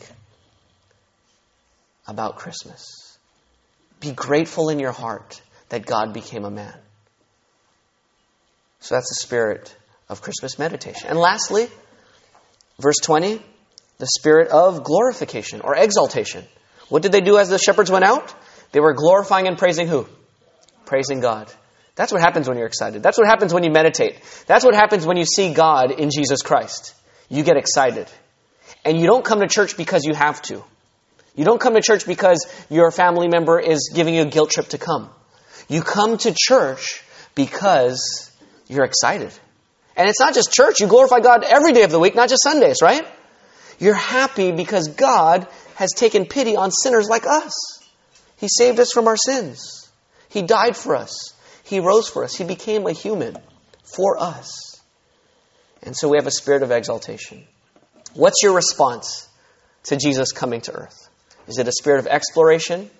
about 2.07 2.37
Christmas. 2.37 3.19
Be 4.01 4.13
grateful 4.13 4.69
in 4.69 4.79
your 4.79 4.93
heart 4.93 5.41
that 5.69 5.87
God 5.87 6.13
became 6.13 6.45
a 6.45 6.51
man. 6.51 6.75
So 8.81 8.95
that's 8.95 9.09
the 9.09 9.27
spirit 9.27 9.75
of 10.09 10.21
Christmas 10.21 10.59
meditation. 10.59 11.09
And 11.09 11.19
lastly, 11.19 11.69
verse 12.79 12.99
20, 13.03 13.41
the 13.99 14.07
spirit 14.07 14.49
of 14.49 14.85
glorification 14.85 15.61
or 15.63 15.75
exaltation. 15.77 16.45
What 16.89 17.03
did 17.03 17.13
they 17.13 17.21
do 17.21 17.39
as 17.39 17.49
the 17.49 17.59
shepherds 17.59 17.91
went 17.91 18.05
out? 18.05 18.35
They 18.73 18.81
were 18.81 18.93
glorifying 18.93 19.47
and 19.47 19.57
praising 19.57 19.89
who? 19.89 20.07
Praising 20.85 21.21
God. 21.21 21.51
That's 21.95 22.13
what 22.13 22.21
happens 22.21 22.49
when 22.49 22.59
you're 22.59 22.67
excited. 22.67 23.03
That's 23.03 23.17
what 23.17 23.29
happens 23.29 23.55
when 23.55 23.63
you 23.63 23.71
meditate. 23.71 24.17
That's 24.47 24.65
what 24.65 24.75
happens 24.75 25.07
when 25.07 25.17
you 25.17 25.25
see 25.25 25.55
God 25.55 25.93
in 25.93 26.11
Jesus 26.11 26.43
Christ. 26.43 26.95
You 27.29 27.43
get 27.43 27.57
excited. 27.57 28.09
And 28.85 29.01
you 29.01 29.07
don't 29.07 29.25
come 29.25 29.41
to 29.41 29.47
church 29.47 29.77
because 29.77 30.05
you 30.05 30.15
have 30.15 30.43
to. 30.43 30.63
You 31.35 31.45
don't 31.45 31.61
come 31.61 31.75
to 31.75 31.81
church 31.81 32.07
because 32.07 32.47
your 32.71 32.91
family 32.91 33.29
member 33.29 33.59
is 33.59 33.91
giving 33.95 34.15
you 34.15 34.23
a 34.23 34.27
guilt 34.27 34.51
trip 34.51 34.69
to 34.69 34.79
come. 34.79 35.11
You 35.69 35.83
come 35.83 36.19
to 36.19 36.35
church 36.37 37.03
because 37.35 38.31
you're 38.69 38.85
excited. 38.85 39.33
And 39.97 40.09
it's 40.09 40.21
not 40.21 40.35
just 40.35 40.53
church, 40.53 40.81
you 40.81 40.87
glorify 40.87 41.21
God 41.21 41.45
every 41.45 41.73
day 41.73 41.83
of 41.83 41.91
the 41.91 41.99
week, 41.99 42.15
not 42.15 42.29
just 42.29 42.43
Sundays, 42.43 42.79
right? 42.83 43.07
You're 43.79 43.95
happy 43.95 44.53
because 44.53 44.89
God 44.89 45.49
has 45.77 45.91
taken 45.93 46.27
pity 46.27 46.57
on 46.57 46.71
sinners 46.71 47.09
like 47.09 47.27
us. 47.27 47.53
He 48.37 48.49
saved 48.49 48.79
us 48.79 48.93
from 48.93 49.09
our 49.09 49.17
sins. 49.17 49.89
He 50.29 50.43
died 50.43 50.77
for 50.77 50.97
us. 50.97 51.33
He 51.65 51.81
rose 51.81 52.09
for 52.09 52.25
us. 52.25 52.35
He 52.35 52.45
became 52.45 52.87
a 52.87 52.93
human 52.93 53.37
for 53.83 54.19
us. 54.21 54.74
And 55.85 55.97
so 55.97 56.09
we 56.09 56.17
have 56.17 56.27
a 56.27 56.33
spirit 56.33 56.63
of 56.63 56.71
exaltation. 56.71 57.45
What's 58.15 58.43
your 58.43 58.55
response 58.55 59.29
to 59.85 59.97
Jesus 59.97 60.33
coming 60.33 60.61
to 60.63 60.73
earth? 60.73 61.09
Is 61.47 61.59
it 61.59 61.69
a 61.69 61.73
spirit 61.73 62.01
of 62.01 62.07
exploration? 62.07 62.91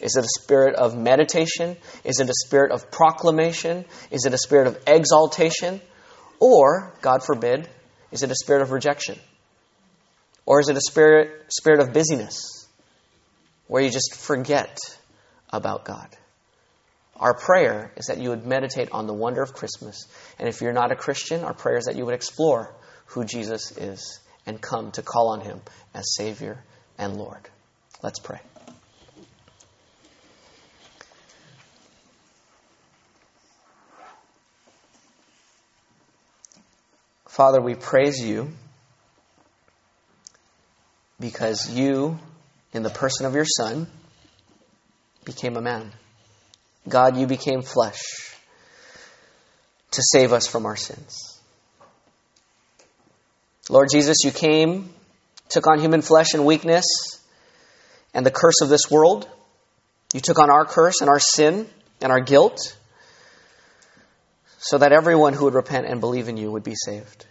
Is 0.00 0.16
it 0.16 0.24
a 0.24 0.40
spirit 0.40 0.74
of 0.74 0.96
meditation? 0.96 1.76
Is 2.02 2.18
it 2.18 2.28
a 2.28 2.34
spirit 2.44 2.72
of 2.72 2.90
proclamation? 2.90 3.84
Is 4.10 4.26
it 4.26 4.34
a 4.34 4.38
spirit 4.38 4.66
of 4.66 4.78
exaltation? 4.86 5.80
Or, 6.40 6.94
God 7.00 7.22
forbid, 7.24 7.68
is 8.10 8.22
it 8.22 8.30
a 8.30 8.34
spirit 8.34 8.62
of 8.62 8.72
rejection? 8.72 9.18
Or 10.46 10.60
is 10.60 10.68
it 10.68 10.76
a 10.76 10.80
spirit, 10.80 11.44
spirit 11.48 11.80
of 11.80 11.92
busyness 11.92 12.68
where 13.66 13.82
you 13.82 13.90
just 13.90 14.14
forget 14.14 14.78
about 15.50 15.84
God? 15.84 16.08
Our 17.16 17.34
prayer 17.34 17.92
is 17.96 18.06
that 18.06 18.18
you 18.18 18.30
would 18.30 18.44
meditate 18.44 18.90
on 18.90 19.06
the 19.06 19.14
wonder 19.14 19.42
of 19.42 19.52
Christmas. 19.52 20.06
And 20.38 20.48
if 20.48 20.60
you're 20.60 20.72
not 20.72 20.90
a 20.90 20.96
Christian, 20.96 21.44
our 21.44 21.54
prayer 21.54 21.76
is 21.76 21.84
that 21.84 21.96
you 21.96 22.04
would 22.06 22.14
explore 22.14 22.74
who 23.06 23.24
Jesus 23.24 23.76
is 23.76 24.20
and 24.46 24.60
come 24.60 24.90
to 24.92 25.02
call 25.02 25.28
on 25.28 25.40
him 25.40 25.60
as 25.94 26.14
Savior 26.16 26.62
and 26.98 27.16
Lord. 27.16 27.48
Let's 28.02 28.18
pray. 28.18 28.40
Father, 37.26 37.60
we 37.60 37.74
praise 37.74 38.20
you 38.20 38.52
because 41.18 41.68
you, 41.68 42.18
in 42.72 42.82
the 42.82 42.90
person 42.90 43.26
of 43.26 43.34
your 43.34 43.44
Son, 43.44 43.88
became 45.24 45.56
a 45.56 45.60
man. 45.60 45.92
God, 46.88 47.16
you 47.16 47.26
became 47.26 47.62
flesh 47.62 48.02
to 49.92 50.02
save 50.02 50.32
us 50.32 50.46
from 50.46 50.66
our 50.66 50.76
sins. 50.76 51.40
Lord 53.70 53.88
Jesus, 53.90 54.18
you 54.24 54.30
came, 54.30 54.90
took 55.48 55.66
on 55.66 55.80
human 55.80 56.02
flesh 56.02 56.34
and 56.34 56.44
weakness 56.44 56.84
and 58.12 58.26
the 58.26 58.30
curse 58.30 58.60
of 58.60 58.68
this 58.68 58.90
world. 58.90 59.28
You 60.12 60.20
took 60.20 60.38
on 60.38 60.50
our 60.50 60.64
curse 60.64 61.00
and 61.00 61.08
our 61.08 61.20
sin 61.20 61.66
and 62.02 62.12
our 62.12 62.20
guilt 62.20 62.76
so 64.58 64.78
that 64.78 64.92
everyone 64.92 65.32
who 65.32 65.44
would 65.44 65.54
repent 65.54 65.86
and 65.86 66.00
believe 66.00 66.28
in 66.28 66.36
you 66.36 66.50
would 66.50 66.64
be 66.64 66.74
saved. 66.74 67.26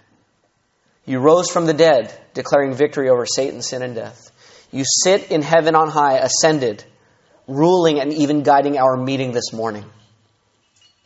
You 1.06 1.20
rose 1.20 1.50
from 1.50 1.66
the 1.66 1.74
dead, 1.74 2.14
declaring 2.34 2.74
victory 2.74 3.10
over 3.10 3.26
Satan, 3.26 3.62
sin, 3.62 3.82
and 3.82 3.94
death. 3.94 4.32
You 4.72 4.84
sit 4.86 5.32
in 5.32 5.42
heaven 5.42 5.76
on 5.76 5.90
high, 5.90 6.18
ascended, 6.18 6.84
ruling 7.48 8.00
and 8.00 8.14
even 8.14 8.44
guiding 8.44 8.78
our 8.78 8.98
meeting 8.98 9.32
this 9.32 9.54
morning 9.54 9.86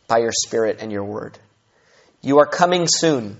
by 0.06 0.18
your 0.18 0.32
Spirit 0.32 0.78
and 0.80 0.90
your 0.92 1.04
word. 1.04 1.38
You 2.22 2.38
are 2.38 2.46
coming 2.46 2.86
soon 2.88 3.36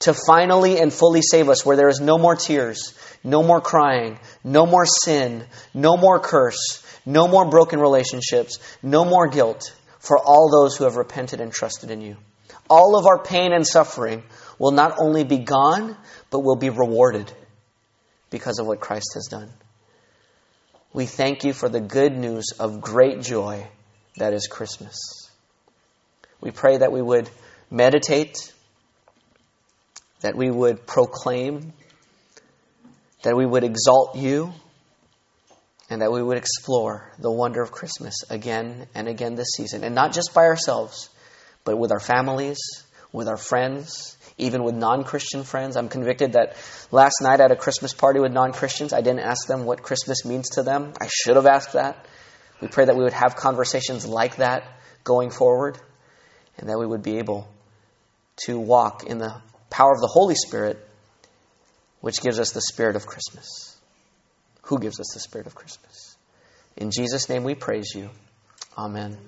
to 0.00 0.14
finally 0.14 0.80
and 0.80 0.92
fully 0.92 1.22
save 1.22 1.48
us, 1.48 1.64
where 1.64 1.76
there 1.76 1.88
is 1.88 2.00
no 2.00 2.18
more 2.18 2.36
tears, 2.36 2.98
no 3.22 3.42
more 3.42 3.60
crying, 3.60 4.18
no 4.42 4.66
more 4.66 4.86
sin, 4.86 5.44
no 5.72 5.96
more 5.96 6.20
curse, 6.20 6.84
no 7.06 7.26
more 7.26 7.48
broken 7.48 7.80
relationships, 7.80 8.58
no 8.82 9.04
more 9.04 9.28
guilt 9.28 9.74
for 9.98 10.18
all 10.18 10.50
those 10.50 10.76
who 10.76 10.84
have 10.84 10.96
repented 10.96 11.40
and 11.40 11.52
trusted 11.52 11.90
in 11.90 12.00
you. 12.00 12.16
All 12.68 12.98
of 12.98 13.06
our 13.06 13.22
pain 13.22 13.52
and 13.52 13.66
suffering 13.66 14.22
will 14.58 14.72
not 14.72 14.96
only 14.98 15.24
be 15.24 15.38
gone, 15.38 15.96
but 16.30 16.40
will 16.40 16.56
be 16.56 16.70
rewarded 16.70 17.32
because 18.30 18.58
of 18.58 18.66
what 18.66 18.80
Christ 18.80 19.12
has 19.14 19.28
done. 19.30 19.50
We 20.94 21.06
thank 21.06 21.42
you 21.42 21.52
for 21.52 21.68
the 21.68 21.80
good 21.80 22.16
news 22.16 22.52
of 22.60 22.80
great 22.80 23.20
joy 23.20 23.66
that 24.16 24.32
is 24.32 24.46
Christmas. 24.46 24.96
We 26.40 26.52
pray 26.52 26.76
that 26.76 26.92
we 26.92 27.02
would 27.02 27.28
meditate, 27.68 28.52
that 30.20 30.36
we 30.36 30.52
would 30.52 30.86
proclaim, 30.86 31.72
that 33.24 33.36
we 33.36 33.44
would 33.44 33.64
exalt 33.64 34.14
you, 34.14 34.52
and 35.90 36.00
that 36.00 36.12
we 36.12 36.22
would 36.22 36.38
explore 36.38 37.10
the 37.18 37.30
wonder 37.30 37.60
of 37.60 37.72
Christmas 37.72 38.14
again 38.30 38.86
and 38.94 39.08
again 39.08 39.34
this 39.34 39.48
season. 39.56 39.82
And 39.82 39.96
not 39.96 40.12
just 40.12 40.32
by 40.32 40.44
ourselves, 40.44 41.10
but 41.64 41.76
with 41.76 41.90
our 41.90 41.98
families, 41.98 42.58
with 43.12 43.26
our 43.26 43.36
friends, 43.36 44.16
even 44.38 44.64
with 44.64 44.74
non 44.74 45.04
Christian 45.04 45.44
friends. 45.44 45.76
I'm 45.76 45.88
convicted 45.88 46.32
that 46.32 46.56
last 46.90 47.16
night 47.22 47.40
at 47.40 47.50
a 47.50 47.56
Christmas 47.56 47.92
party 47.94 48.20
with 48.20 48.32
non 48.32 48.52
Christians, 48.52 48.92
I 48.92 49.00
didn't 49.00 49.20
ask 49.20 49.46
them 49.46 49.64
what 49.64 49.82
Christmas 49.82 50.24
means 50.24 50.50
to 50.50 50.62
them. 50.62 50.92
I 51.00 51.08
should 51.08 51.36
have 51.36 51.46
asked 51.46 51.74
that. 51.74 52.04
We 52.60 52.68
pray 52.68 52.84
that 52.84 52.96
we 52.96 53.04
would 53.04 53.12
have 53.12 53.36
conversations 53.36 54.06
like 54.06 54.36
that 54.36 54.64
going 55.02 55.30
forward, 55.30 55.78
and 56.56 56.68
that 56.68 56.78
we 56.78 56.86
would 56.86 57.02
be 57.02 57.18
able 57.18 57.48
to 58.46 58.58
walk 58.58 59.04
in 59.04 59.18
the 59.18 59.40
power 59.70 59.92
of 59.92 60.00
the 60.00 60.08
Holy 60.10 60.34
Spirit, 60.34 60.78
which 62.00 62.20
gives 62.20 62.40
us 62.40 62.52
the 62.52 62.62
spirit 62.62 62.96
of 62.96 63.06
Christmas. 63.06 63.76
Who 64.62 64.78
gives 64.78 64.98
us 64.98 65.08
the 65.12 65.20
spirit 65.20 65.46
of 65.46 65.54
Christmas? 65.54 66.16
In 66.76 66.90
Jesus' 66.90 67.28
name 67.28 67.44
we 67.44 67.54
praise 67.54 67.92
you. 67.94 68.10
Amen. 68.76 69.18